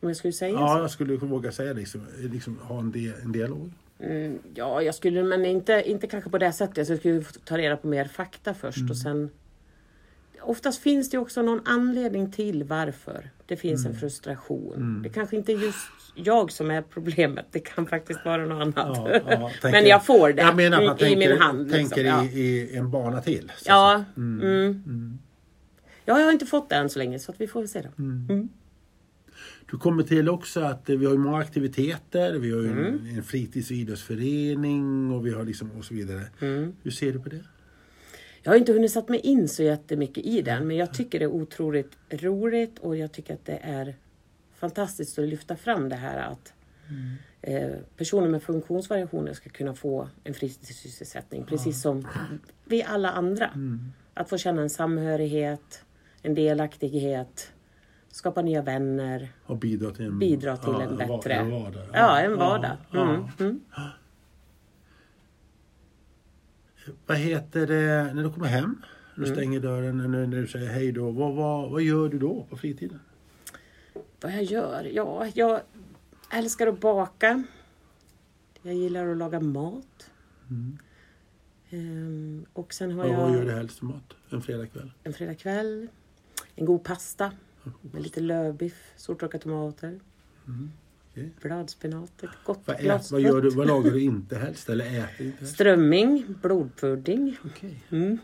Om 0.00 0.08
jag 0.08 0.16
skulle 0.16 0.32
säga 0.32 0.52
Ja, 0.52 0.74
så? 0.76 0.80
jag 0.82 0.90
skulle 0.90 1.16
våga 1.16 1.52
säga 1.52 1.72
liksom, 1.72 2.06
liksom 2.18 2.58
ha 2.58 2.78
en, 2.78 2.90
di- 2.92 3.14
en 3.22 3.32
dialog. 3.32 3.70
Mm, 3.98 4.38
ja, 4.54 4.82
jag 4.82 4.94
skulle, 4.94 5.22
men 5.22 5.44
inte, 5.44 5.82
inte 5.86 6.06
kanske 6.06 6.30
på 6.30 6.38
det 6.38 6.52
sättet. 6.52 6.86
Så 6.86 6.92
jag 6.92 6.98
skulle 7.00 7.24
ta 7.44 7.58
reda 7.58 7.76
på 7.76 7.86
mer 7.88 8.04
fakta 8.04 8.54
först 8.54 8.90
och 8.90 8.96
sen... 8.96 9.30
Oftast 10.40 10.82
finns 10.82 11.10
det 11.10 11.18
också 11.18 11.42
någon 11.42 11.60
anledning 11.64 12.32
till 12.32 12.64
varför 12.64 13.30
Det 13.46 13.56
finns 13.56 13.86
en 13.86 13.94
frustration. 13.94 15.00
Det 15.02 15.08
kanske 15.08 15.36
inte 15.36 15.52
är 15.52 15.56
just 15.56 15.86
jag 16.16 16.52
som 16.52 16.70
är 16.70 16.82
problemet. 16.82 17.46
Det 17.50 17.60
kan 17.60 17.86
faktiskt 17.86 18.24
vara 18.24 18.46
något 18.46 18.76
annat. 18.76 18.98
Ja, 19.04 19.20
ja, 19.30 19.50
Men 19.70 19.86
jag 19.86 20.06
får 20.06 20.32
det 20.32 20.42
Jag 20.42 20.56
menar 20.56 20.82
i, 20.82 20.84
i 20.84 20.88
tänker, 20.88 21.16
min 21.16 21.38
hand. 21.40 21.58
liksom. 21.72 21.78
tänker 21.90 22.04
ja. 22.04 22.24
i, 22.24 22.38
i 22.40 22.76
en 22.76 22.90
bana 22.90 23.20
till. 23.22 23.52
så 23.56 23.64
Ja, 23.68 24.04
mm. 24.16 25.18
ja, 26.04 26.18
jag 26.18 26.24
har 26.24 26.32
inte 26.32 26.46
fått 26.46 26.68
det 26.68 26.76
än 26.76 26.88
så 26.90 26.98
länge 26.98 27.18
så 27.18 27.32
att 27.32 27.40
vi 27.40 27.46
får 27.46 27.66
se 27.66 27.82
då. 27.82 28.02
Mm. 28.02 28.48
Du 29.70 29.76
kommer 29.78 30.02
till 30.02 30.28
också 30.28 30.60
att 30.60 30.88
eh, 30.90 30.96
vi 30.96 31.06
har 31.06 31.16
många 31.16 31.38
aktiviteter. 31.38 32.32
Vi 32.38 32.50
har 32.52 32.60
ju 32.60 32.70
Mm. 32.70 32.84
en, 32.86 33.16
en 33.16 33.22
fritids 33.22 33.70
och 33.70 33.76
idrottsförening 33.76 35.10
och 35.12 35.26
vi 35.26 35.30
har 35.30 35.44
liksom 35.44 35.70
och 35.78 35.84
så 35.84 35.94
vidare. 35.94 36.22
Mm. 36.40 36.72
Hur 36.82 36.90
ser 36.90 37.12
du 37.12 37.18
på 37.20 37.28
det? 37.28 37.40
Jag 38.42 38.52
har 38.52 38.56
inte 38.58 38.72
hunnit 38.72 38.92
satt 38.92 39.08
mig 39.08 39.20
in 39.20 39.48
så 39.48 39.62
jättemycket 39.62 40.24
i 40.24 40.42
den 40.42 40.66
men 40.66 40.76
jag 40.76 40.94
tycker 40.94 41.18
det 41.18 41.24
är 41.24 41.30
otroligt 41.32 41.92
roligt 42.10 42.78
och 42.78 42.96
jag 42.96 43.12
tycker 43.12 43.34
att 43.34 43.44
det 43.46 43.60
är 43.62 43.94
fantastiskt 44.70 45.18
att 45.18 45.28
lyfta 45.28 45.56
fram 45.56 45.88
det 45.88 45.96
här 45.96 46.18
att 46.32 46.52
eh, 47.42 47.70
personer 47.96 48.28
med 48.28 48.42
funktionsvariationer 48.42 49.32
ska 49.32 49.50
kunna 49.50 49.74
få 49.74 50.08
en 50.24 50.34
fritidssysselsättning 50.34 51.44
precis 51.44 51.82
som 51.82 52.06
vi 52.64 52.82
alla 52.82 53.10
andra. 53.10 53.50
Att 54.14 54.28
få 54.28 54.38
känna 54.38 54.62
en 54.62 54.70
samhörighet, 54.70 55.84
en 56.22 56.34
delaktighet, 56.34 57.52
skapa 58.10 58.42
nya 58.42 58.62
vänner, 58.62 59.28
Och 59.46 59.56
bidra 59.56 59.90
till 59.90 60.04
en, 60.06 60.18
bidra 60.18 60.56
till 60.56 60.74
en 60.74 60.96
va- 60.96 61.06
bättre... 61.16 61.34
en 61.34 61.50
vardag. 61.50 61.82
Ja, 61.92 62.20
en 62.20 62.36
vardag. 62.36 62.76
Ja, 62.90 63.02
Mm. 63.14 63.24
Mm. 63.40 63.60
Vad 67.06 67.16
heter 67.16 67.66
det 67.66 68.14
när 68.14 68.22
du 68.22 68.32
kommer 68.32 68.46
hem? 68.46 68.82
Du 69.16 69.22
Mm. 69.24 69.34
stänger 69.36 69.60
dörren 69.60 69.96
när, 69.98 70.08
när 70.08 70.26
du 70.40 70.46
säger 70.46 70.68
hej 70.70 70.92
då. 70.92 71.10
Vad, 71.10 71.34
vad, 71.34 71.70
vad 71.70 71.82
gör 71.82 72.08
du 72.08 72.18
då 72.18 72.46
på 72.50 72.56
fritiden? 72.56 73.00
Vad 74.26 74.34
jag 74.34 74.42
gör? 74.42 74.84
Ja, 74.84 75.26
jag 75.34 75.60
älskar 76.32 76.66
att 76.66 76.80
baka. 76.80 77.42
Jag 78.62 78.74
gillar 78.74 79.08
att 79.08 79.16
laga 79.16 79.40
mat. 79.40 80.10
Ehm, 81.70 82.46
och 82.52 82.74
sen 82.74 82.90
har 82.92 83.08
Vad, 83.08 83.16
vad 83.16 83.30
gör 83.32 83.38
jag 83.38 83.46
du 83.46 83.52
helst 83.52 83.78
för 83.78 83.86
mat 83.86 84.14
en 84.30 84.42
fredagkväll? 84.42 84.92
en 85.04 85.12
fredagkväll, 85.12 85.88
en 86.54 86.64
god 86.64 86.84
pasta 86.84 87.32
med 87.80 88.02
lite 88.02 88.20
lövbiff, 88.20 88.92
stortorkade 88.96 89.42
tomater, 89.42 90.00
Okej. 91.10 91.30
bladspenat, 91.42 92.22
ett 92.22 92.30
gott 92.44 92.60
Vad, 92.64 92.78
glas 92.80 93.12
vad, 93.12 93.20
gör 93.20 93.40
du, 93.40 93.50
vad 93.50 93.66
lagar 93.66 93.90
du 93.90 94.02
inte 94.02 94.38
helst 94.38 94.68
eller 94.68 94.84
äter 94.86 95.26
inte 95.26 95.38
helst? 95.38 95.54
Strömming, 95.54 96.24
blodpudding, 96.42 97.36
Okej. 97.44 97.84
mm. 97.90 98.18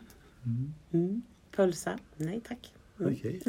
Mm. 0.92 1.22
pölsa, 1.50 1.98
nej 2.16 2.40
tack. 2.48 2.74
Mm. 3.00 3.12
Okej. 3.14 3.42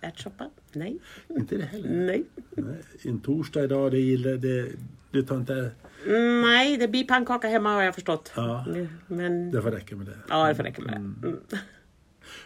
Ärtsoppa, 0.00 0.50
nej. 0.74 0.98
Inte 1.28 1.56
det 1.56 1.64
heller? 1.64 1.88
Nej. 1.90 2.24
Nej. 2.50 2.74
En 3.02 3.20
torsdag 3.20 3.64
idag, 3.64 3.90
det 3.90 3.98
gillar 4.00 4.32
det, 4.32 4.68
du 5.10 5.22
tar 5.22 5.36
inte... 5.36 5.70
Mm, 6.06 6.40
nej, 6.42 6.76
det 6.76 6.88
blir 6.88 7.04
pannkaka 7.04 7.48
hemma 7.48 7.72
har 7.74 7.82
jag 7.82 7.94
förstått. 7.94 8.32
Ja. 8.36 8.66
Men 9.06 9.50
Det 9.50 9.62
får 9.62 9.70
räcka 9.70 9.96
med 9.96 10.06
det. 10.06 10.16
ja, 10.28 10.48
det 10.48 10.54
får 10.54 10.62
räcka 10.62 10.82
med 10.82 10.90
det. 10.92 10.96
Mm. 10.96 11.36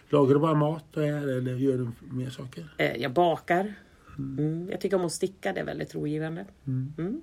Lagar 0.08 0.34
du 0.34 0.40
bara 0.40 0.54
mat 0.54 0.96
och 0.96 1.04
är, 1.04 1.28
eller 1.38 1.54
gör 1.54 1.78
du 1.78 1.88
mer 2.16 2.30
saker? 2.30 2.74
Eh, 2.78 2.96
Jag 2.96 3.12
bakar. 3.12 3.74
Mm. 4.18 4.68
Jag 4.70 4.80
tycker 4.80 4.96
om 4.96 5.04
att 5.04 5.12
sticka, 5.12 5.52
det 5.52 5.60
är 5.60 5.64
väldigt 5.64 5.94
rogivande. 5.94 6.44
Mm. 6.66 7.22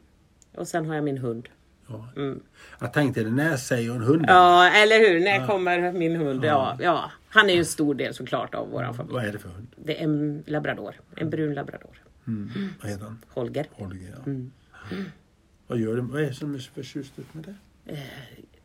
Och 0.56 0.68
sen 0.68 0.86
har 0.86 0.96
jag 0.96 1.04
min 1.04 1.18
hund. 1.18 1.50
Ja. 1.92 2.22
Mm. 2.22 2.40
Jag 2.80 2.94
tänkte 2.94 3.24
det, 3.24 3.32
när 3.32 3.58
säger 3.58 3.90
hon 3.90 4.02
hunden? 4.02 4.26
Ja, 4.28 4.70
eller 4.70 5.00
hur? 5.00 5.20
När 5.20 5.48
kommer 5.48 5.92
min 5.92 6.16
hund? 6.16 6.46
Ja, 6.46 6.78
ja. 6.80 7.12
Han 7.30 7.50
är 7.50 7.54
ju 7.54 7.60
en 7.60 7.66
stor 7.66 7.96
del 7.96 8.14
såklart 8.14 8.56
av 8.56 8.70
vår 8.70 8.94
familj. 8.94 9.14
Vad 9.14 9.26
är 9.26 9.32
det 9.32 9.40
för 9.40 9.50
hund? 9.50 9.68
Det 9.76 10.00
är 10.00 10.04
en 10.04 10.44
labrador. 10.48 10.96
En 11.16 11.30
brun 11.30 11.54
labrador. 11.54 12.04
Mm. 12.28 12.50
Vad 12.82 12.92
heter 12.92 13.04
han? 13.04 13.20
Holger. 13.30 13.68
Holger, 13.72 14.10
ja. 14.18 14.24
Mm. 14.26 14.52
Vad 15.68 15.78
gör 15.80 15.96
du? 15.96 16.02
Vad 16.02 16.22
är 16.22 16.26
det 16.26 16.34
som 16.34 16.56
är 16.56 16.60
så 16.60 16.72
förtjust 16.72 17.14
med 17.32 17.44
det? 17.44 17.56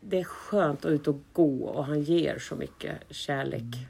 Det 0.01 0.21
är 0.21 0.25
skönt 0.25 0.85
att 0.85 0.91
ut 0.91 1.09
och 1.09 1.21
gå 1.33 1.65
och 1.65 1.85
han 1.85 2.03
ger 2.03 2.39
så 2.39 2.57
mycket 2.57 2.97
kärlek 3.11 3.89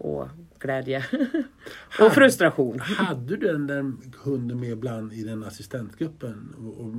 och 0.00 0.28
glädje. 0.58 1.04
och 2.00 2.12
frustration. 2.12 2.80
Hade 2.80 3.36
du 3.36 3.52
den 3.52 3.66
där 3.66 3.92
hunden 4.24 4.60
med 4.60 4.70
ibland 4.70 5.12
i 5.12 5.24
den 5.24 5.44
assistentgruppen? 5.44 6.54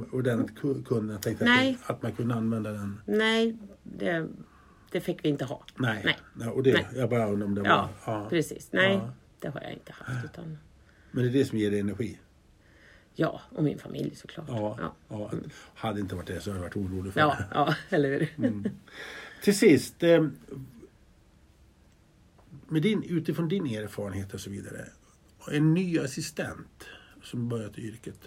Och, 0.09 0.13
och, 0.13 0.23
den 0.23 0.47
ku- 0.47 0.83
kunden 0.83 1.19
tänkte 1.19 1.45
Nej. 1.45 1.77
Att, 1.83 1.89
att 1.89 2.01
man 2.03 2.11
kunde 2.11 2.35
använda 2.35 2.71
den? 2.71 3.01
Nej, 3.05 3.57
det, 3.83 4.27
det 4.91 5.01
fick 5.01 5.25
vi 5.25 5.29
inte 5.29 5.45
ha. 5.45 5.63
Nej. 5.75 6.01
Nej. 6.05 6.17
Ja, 6.39 6.51
och 6.51 6.63
det, 6.63 6.73
Nej. 6.73 6.87
Jag 6.95 7.09
bara 7.09 7.27
undrar 7.29 7.45
om 7.47 7.55
det 7.55 7.61
Ja, 7.65 7.89
var... 8.05 8.13
Ja. 8.13 8.29
precis. 8.29 8.69
Nej, 8.71 8.93
Ja. 8.93 9.13
det 9.39 9.47
har 9.47 9.61
jag 9.61 9.71
inte 9.73 9.93
haft. 9.93 10.25
Utan, 10.25 10.57
Men 11.11 11.23
det 11.23 11.29
är 11.29 11.33
det 11.33 11.45
som 11.45 11.57
ger 11.57 11.71
dig 11.71 11.79
energi? 11.79 12.17
ja, 13.15 13.41
och 13.49 13.63
min 13.63 13.79
familj 13.79 14.15
såklart. 14.15 14.45
Ja. 14.49 14.77
Ja, 14.79 14.93
ja. 15.09 15.31
Hade 15.75 15.99
inte 15.99 16.15
varit 16.15 16.27
det 16.27 16.39
så 16.41 16.49
hade 16.49 16.59
jag 16.63 16.63
varit 16.69 16.75
orolig 16.91 17.13
för 17.13 17.19
ja, 17.19 17.35
det. 17.37 17.45
ja 17.53 17.75
eller 17.89 18.09
hur? 18.09 18.29
Mm. 18.37 18.67
Till 19.43 19.57
sist, 19.57 20.03
eh, 20.03 20.27
med 22.71 22.81
din, 22.81 23.03
utifrån 23.03 23.47
din 23.47 23.65
erfarenhet 23.65 24.33
och 24.33 24.39
så 24.39 24.49
vidare. 24.49 24.87
En 25.51 25.73
ny 25.73 25.99
assistent 25.99 26.85
som 27.23 27.49
börjat 27.49 27.77
yrket. 27.77 28.19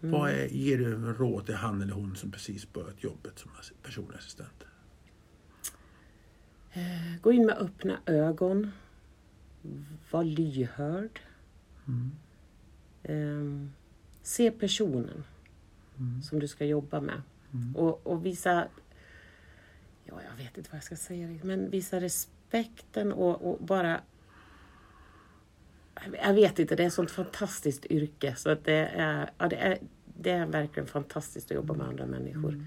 Vad 0.00 0.30
är, 0.30 0.46
ger 0.46 0.78
du 0.78 0.84
för 0.84 1.14
råd 1.14 1.46
till 1.46 1.54
han 1.54 1.82
eller 1.82 1.92
hon 1.92 2.16
som 2.16 2.30
precis 2.30 2.72
börjat 2.72 3.04
jobbet 3.04 3.38
som 3.38 3.50
personlig 3.82 4.16
assistent? 4.16 4.64
Gå 7.22 7.32
in 7.32 7.46
med 7.46 7.58
öppna 7.58 7.98
ögon. 8.06 8.70
Var 10.10 10.24
lyhörd. 10.24 11.20
Ehm, 13.02 13.72
se 14.22 14.50
personen 14.50 15.24
som 16.22 16.38
du 16.38 16.48
ska 16.48 16.64
jobba 16.64 17.00
med. 17.00 17.22
Och, 17.74 18.06
och 18.06 18.26
visa... 18.26 18.68
Ja, 20.04 20.20
jag 20.30 20.44
vet 20.44 20.58
inte 20.58 20.70
vad 20.70 20.76
jag 20.76 20.84
ska 20.84 20.96
säga. 20.96 21.38
Men 21.42 21.70
visa 21.70 22.00
respekten 22.50 23.12
och, 23.12 23.50
och 23.50 23.66
bara... 23.66 24.00
Jag 26.22 26.34
vet 26.34 26.58
inte, 26.58 26.76
det 26.76 26.82
är 26.82 26.86
ett 26.86 26.92
sånt 26.92 27.10
fantastiskt 27.10 27.86
yrke. 27.86 28.34
Så 28.36 28.50
att 28.50 28.64
det, 28.64 28.72
är, 28.86 29.30
ja, 29.38 29.48
det, 29.48 29.56
är, 29.56 29.78
det 30.18 30.30
är 30.30 30.46
verkligen 30.46 30.86
fantastiskt 30.86 31.50
att 31.50 31.54
jobba 31.54 31.74
med 31.74 31.86
andra 31.86 32.06
människor. 32.06 32.66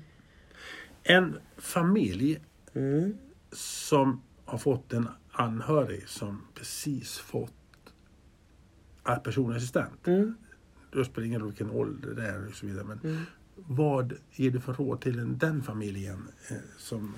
En 1.04 1.40
familj 1.58 2.40
Mm. 2.74 3.18
som 3.52 4.22
har 4.46 4.58
fått 4.58 4.94
en 4.94 5.08
anhörig 5.32 6.08
som 6.10 6.42
precis 6.54 7.18
fått 7.18 7.54
personlig 9.24 9.56
assistent. 9.58 10.08
Mm. 10.08 10.36
Då 10.92 11.04
spelar 11.04 11.22
det 11.22 11.28
ingen 11.28 11.40
roll 11.42 11.50
vilken 11.50 11.70
ålder 11.72 12.14
det 12.14 12.28
är 12.28 12.48
och 12.48 12.54
så 12.54 12.66
vidare. 12.66 12.84
Men 12.84 13.26
Vad 13.56 14.14
ger 14.32 14.52
du 14.52 14.60
för 14.60 14.74
råd 14.74 15.02
till 15.02 15.20
en- 15.20 15.38
den 15.38 15.64
familjen? 15.64 16.28
eh, 16.50 16.58
Som, 16.78 17.16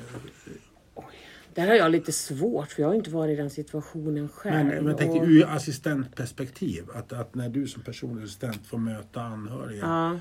Där 1.54 1.68
har 1.68 1.76
jag 1.76 1.92
lite 1.92 2.12
svårt 2.12 2.68
för 2.72 2.82
jag 2.82 2.90
har 2.90 2.96
inte 2.96 3.10
varit 3.10 3.34
i 3.34 3.36
den 3.42 3.50
situationen 3.50 4.30
själv. 4.30 4.68
men 4.68 4.86
men 4.86 4.96
tänk 4.98 5.22
Och- 5.22 5.28
ur 5.28 5.46
assistentperspektiv. 5.50 6.86
Att, 6.94 7.14
att 7.14 7.36
när 7.36 7.50
du 7.50 7.68
som 7.68 7.82
personlig 7.84 8.24
assistent 8.24 8.68
får 8.68 8.78
möta 8.78 9.22
anhöriga. 9.22 9.80
Ja. 9.86 10.20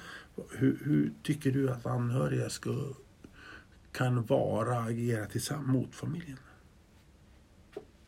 Hur, 0.50 0.78
hur 0.84 1.12
tycker 1.22 1.50
du 1.50 1.70
att 1.70 1.86
anhöriga 1.86 2.48
ska, 2.50 2.70
kan 3.92 4.22
vara 4.26 4.78
och 4.78 4.84
agera 4.86 5.26
tillsammans 5.26 5.68
mot 5.68 5.94
familjen? 5.94 6.38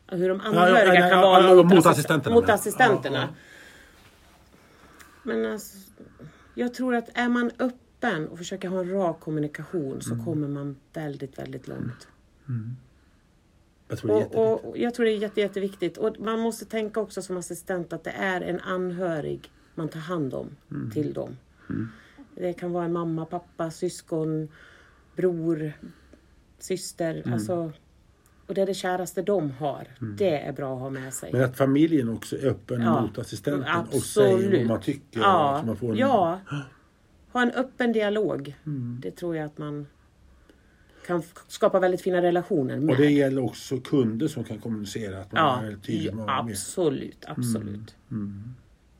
Hur 0.07 0.29
de 0.29 0.41
anhöriga 0.41 0.95
ja, 0.95 1.09
kan 1.09 1.21
vara 1.21 1.55
mot, 1.55 1.65
mot 1.65 1.73
assist- 1.73 1.87
assistenterna, 1.89 2.35
Mot 2.35 2.49
assistenterna. 2.49 3.29
Men 5.23 5.51
alltså, 5.51 5.77
jag 6.55 6.73
tror 6.73 6.95
att 6.95 7.09
är 7.13 7.29
man 7.29 7.51
öppen 7.59 8.27
och 8.27 8.37
försöker 8.37 8.67
ha 8.67 8.79
en 8.79 8.89
rak 8.91 9.19
kommunikation 9.19 10.01
så 10.01 10.13
Mm. 10.13 10.25
kommer 10.25 10.47
man 10.47 10.75
väldigt, 10.93 11.39
väldigt 11.39 11.67
långt. 11.67 12.07
Jag 13.87 13.97
tror. 13.97 14.37
Och, 14.37 14.65
och 14.69 14.77
jag 14.77 14.93
tror 14.93 15.05
det 15.05 15.11
är 15.11 15.17
jätte, 15.17 15.41
jätteviktigt. 15.41 15.97
Och 15.97 16.15
man 16.19 16.39
måste 16.39 16.65
tänka 16.65 16.99
också 16.99 17.21
som 17.21 17.37
assistent 17.37 17.93
att 17.93 18.03
det 18.03 18.11
är 18.11 18.41
en 18.41 18.59
anhörig 18.59 19.51
man 19.75 19.89
tar 19.89 19.99
hand 19.99 20.33
om 20.33 20.49
Mm. 20.71 20.91
till 20.91 21.13
dem. 21.13 21.37
Det 22.35 22.53
kan 22.53 22.71
vara 22.71 22.85
en 22.85 22.93
mamma, 22.93 23.25
pappa, 23.25 23.71
syskon, 23.71 24.47
bror, 25.15 25.73
syster. 26.59 27.15
Mm. 27.25 27.33
Alltså, 27.33 27.71
och 28.47 28.53
det 28.53 28.61
är 28.61 28.65
det 28.65 28.73
käraste 28.73 29.21
de 29.21 29.51
har. 29.51 29.87
Det 30.17 30.39
är 30.45 30.53
bra 30.53 30.73
att 30.75 30.79
ha 30.81 30.89
med 30.89 31.13
sig. 31.13 31.29
Men 31.33 31.43
att 31.43 31.57
familjen 31.57 32.09
också 32.09 32.37
är 32.37 32.45
öppen 32.47 32.81
Ja, 32.81 33.01
mot 33.01 33.17
assistenten 33.17 33.75
och 33.91 34.01
säger 34.01 34.31
vad 34.33 34.39
absolut. 34.43 34.67
man 34.67 34.81
tycker. 34.81 35.19
Ja, 35.19 35.63
man 35.65 35.77
får 35.77 35.91
en, 35.91 35.97
ja. 35.97 36.39
Ha 37.31 37.41
en 37.41 37.51
öppen 37.51 37.91
dialog. 37.93 38.57
Mm. 38.65 38.99
Det 39.01 39.11
tror 39.11 39.35
jag 39.35 39.45
att 39.45 39.57
man 39.57 39.87
kan 41.07 41.23
skapa 41.47 41.79
väldigt 41.79 42.01
fina 42.01 42.21
relationer 42.21 42.79
med. 42.79 42.89
Och 42.95 43.01
det 43.01 43.11
gäller 43.11 43.43
också 43.43 43.79
kunder 43.79 44.27
som 44.27 44.43
kan 44.43 44.59
kommunicera. 44.59 45.21
Att 45.21 45.31
man 45.31 45.63
ja, 45.65 45.71
är 45.71 45.75
tydlig 45.75 46.15
med 46.15 46.25
absolut, 46.29 47.25
absolut. 47.27 47.95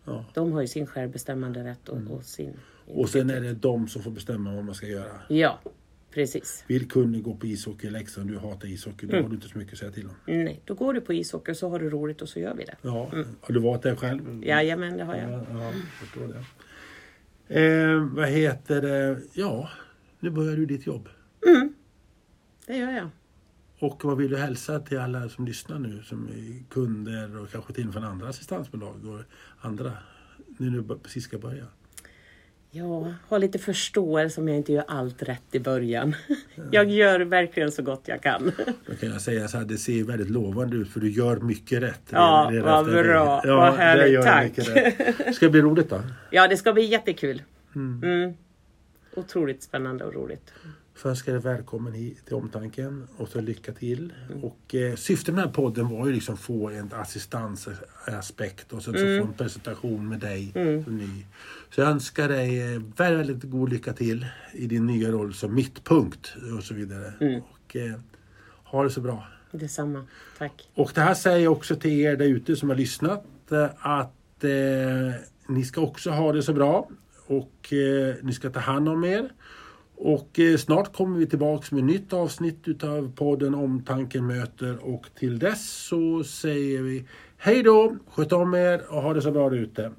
Ja. 0.05 0.25
De 0.33 0.51
har 0.51 0.61
ju 0.61 0.67
sin 0.67 0.87
självbestämmande 0.87 1.63
rätt 1.63 1.89
och, 1.89 2.11
och 2.11 2.23
sin... 2.23 2.53
Och 2.87 3.09
sen 3.09 3.29
är 3.29 3.41
det 3.41 3.53
de 3.53 3.87
som 3.87 4.03
får 4.03 4.11
bestämma 4.11 4.55
vad 4.55 4.63
man 4.65 4.75
ska 4.75 4.87
göra. 4.87 5.11
Ja, 5.27 5.59
Precis. 6.13 6.63
Vill 6.67 6.87
kunden 6.89 7.23
gå 7.23 7.35
på 7.35 7.45
ishockey 7.45 7.87
i 7.87 7.89
Leksand, 7.89 8.29
du 8.29 8.37
hatar 8.37 8.67
ishockey, 8.67 9.05
då 9.05 9.11
Mm. 9.13 9.23
har 9.23 9.29
du 9.29 9.35
inte 9.35 9.47
så 9.47 9.57
mycket 9.57 9.73
att 9.73 9.79
säga 9.79 9.91
till 9.91 10.05
om. 10.07 10.15
Nej, 10.25 10.61
då 10.65 10.73
går 10.73 10.93
du 10.93 11.01
på 11.01 11.13
ishockey 11.13 11.51
och 11.51 11.57
så 11.57 11.69
har 11.69 11.79
du 11.79 11.89
roligt 11.89 12.21
och 12.21 12.29
så 12.29 12.39
gör 12.39 12.53
vi 12.55 12.63
det. 12.65 12.75
Ja, 12.81 13.09
har 13.41 13.53
du 13.53 13.59
varit 13.59 13.81
där 13.81 13.95
själv? 13.95 14.43
Jajamän, 14.43 14.97
det 14.97 15.03
har 15.03 15.15
jag. 15.15 15.31
Ja, 15.31 15.45
ja 15.49 15.71
förstår 15.99 16.27
det. 16.27 17.61
Eh, 17.61 17.99
vad 18.03 18.27
heter 18.27 18.81
det? 18.81 19.21
Ja, 19.33 19.69
nu 20.19 20.29
börjar 20.29 20.55
du 20.55 20.65
ditt 20.65 20.87
jobb. 20.87 21.09
Det 22.65 22.77
gör 22.77 22.91
jag. 22.91 23.09
Och 23.79 24.05
vad 24.05 24.17
vill 24.17 24.29
du 24.29 24.37
hälsa 24.37 24.79
till 24.79 24.99
alla 24.99 25.29
som 25.29 25.45
lyssnar 25.45 25.79
nu 25.79 26.03
som 26.03 26.27
är 26.27 26.69
kunder 26.73 27.37
och 27.41 27.51
kanske 27.51 27.73
till 27.73 27.81
och 27.81 27.85
med 27.85 27.93
från 27.93 28.03
andra 28.03 28.27
assistansbolag 28.29 29.05
och 29.05 29.21
andra 29.67 29.91
när 30.57 30.69
du 30.69 30.99
precis 30.99 31.23
ska 31.23 31.37
börja? 31.37 31.65
Ja, 32.75 33.13
ha 33.29 33.37
lite 33.37 33.59
förståelse 33.59 34.41
om 34.41 34.47
jag 34.47 34.57
inte 34.57 34.73
gör 34.73 34.85
allt 34.87 35.23
rätt 35.23 35.43
i 35.55 35.59
början. 35.59 36.15
Jag 36.71 36.89
gör 36.89 37.19
verkligen 37.19 37.71
så 37.71 37.81
gott 37.83 38.01
jag 38.05 38.21
kan. 38.23 38.51
Då 38.87 38.95
kan 38.95 39.09
jag 39.09 39.21
säga 39.21 39.47
så 39.47 39.57
här, 39.57 39.65
det 39.65 39.77
ser 39.77 40.03
väldigt 40.03 40.29
lovande 40.29 40.75
ut 40.77 40.89
för 40.89 40.99
du 40.99 41.11
gör 41.11 41.37
mycket 41.39 41.81
rätt. 41.81 42.01
Ja, 42.09 42.49
Det 42.51 42.57
är 42.57 42.61
vad 42.61 42.85
det. 42.85 43.03
bra. 43.03 43.41
Ja, 43.45 43.55
Vad 43.55 43.73
det 43.73 43.77
härligt. 43.77 44.13
gör 44.13 44.23
Tack. 44.23 45.35
Ska 45.35 45.45
det 45.45 45.51
bli 45.51 45.61
roligt 45.61 45.89
då? 45.89 46.01
Ja, 46.31 46.47
det 46.47 46.57
ska 46.57 46.73
bli 46.73 46.83
jättekul. 46.85 47.41
Mm. 47.75 48.33
Otroligt 49.15 49.63
spännande 49.63 50.03
och 50.03 50.13
roligt. 50.13 50.53
Jag 51.03 51.17
dig 51.17 51.39
välkommen 51.39 51.93
hit 51.93 52.25
till 52.25 52.35
Omtanken 52.35 53.07
och 53.17 53.27
så 53.27 53.41
lycka 53.41 53.71
till. 53.71 54.13
Och 54.41 54.75
eh, 54.75 54.95
syftet 54.95 55.35
med 55.35 55.43
den 55.43 55.49
här 55.49 55.55
podden 55.55 55.89
var 55.89 56.07
ju 56.07 56.13
liksom 56.13 56.37
få 56.37 56.69
en 56.69 56.93
assistansaspekt 56.93 58.73
och 58.73 58.83
så, 58.83 58.91
så 58.93 58.97
få 58.97 59.27
en 59.27 59.33
presentation 59.33 60.09
med 60.09 60.19
dig 60.19 60.51
som 60.83 60.97
ny. 60.97 61.25
Så 61.69 61.81
jag 61.81 61.89
önskar 61.89 62.29
dig 62.29 62.61
eh, 62.61 62.81
väldigt, 62.97 63.19
väldigt 63.19 63.51
god 63.51 63.69
lycka 63.69 63.93
till 63.93 64.25
i 64.53 64.67
din 64.67 64.85
nya 64.85 65.11
roll 65.11 65.33
som 65.33 65.55
mittpunkt 65.55 66.35
och 66.57 66.63
så 66.63 66.73
vidare. 66.73 67.13
Och 67.51 67.75
eh, 67.75 67.99
ha 68.63 68.83
det 68.83 68.89
så 68.89 69.01
bra. 69.01 69.27
Detsamma. 69.51 70.07
Tack. 70.37 70.69
Och 70.73 70.91
det 70.95 71.01
här 71.01 71.13
säger 71.13 71.39
jag 71.39 71.51
också 71.51 71.75
till 71.75 71.91
er 71.91 72.15
där 72.15 72.25
ute 72.25 72.55
som 72.55 72.69
har 72.69 72.75
lyssnat 72.75 73.25
eh, 73.51 73.69
att 73.79 74.43
eh, 74.43 74.51
ni 75.47 75.63
ska 75.63 75.81
också 75.81 76.09
ha 76.09 76.33
det 76.33 76.43
så 76.43 76.53
bra 76.53 76.89
och 77.25 77.73
eh, 77.73 78.15
ni 78.21 78.33
ska 78.33 78.49
ta 78.49 78.59
hand 78.59 78.89
om 78.89 79.03
er. 79.03 79.31
Och 80.05 80.39
eh, 80.39 80.57
snart 80.57 80.95
kommer 80.95 81.19
vi 81.19 81.27
tillbaks 81.27 81.71
med 81.71 81.79
ett 81.79 81.85
nytt 81.85 82.13
avsnitt 82.13 82.67
utav 82.67 83.11
podden 83.15 83.55
Omtanken 83.55 84.27
möter 84.27 84.77
och 84.85 85.05
till 85.15 85.39
dess 85.39 85.71
så 85.71 86.23
säger 86.23 86.81
vi 86.81 87.05
hej 87.37 87.63
då, 87.63 87.95
sköt 88.07 88.31
om 88.31 88.53
er 88.53 88.81
och 88.89 89.01
ha 89.01 89.13
det 89.13 89.21
så 89.21 89.31
bra 89.31 89.49
där 89.49 89.57
ute. 89.57 89.91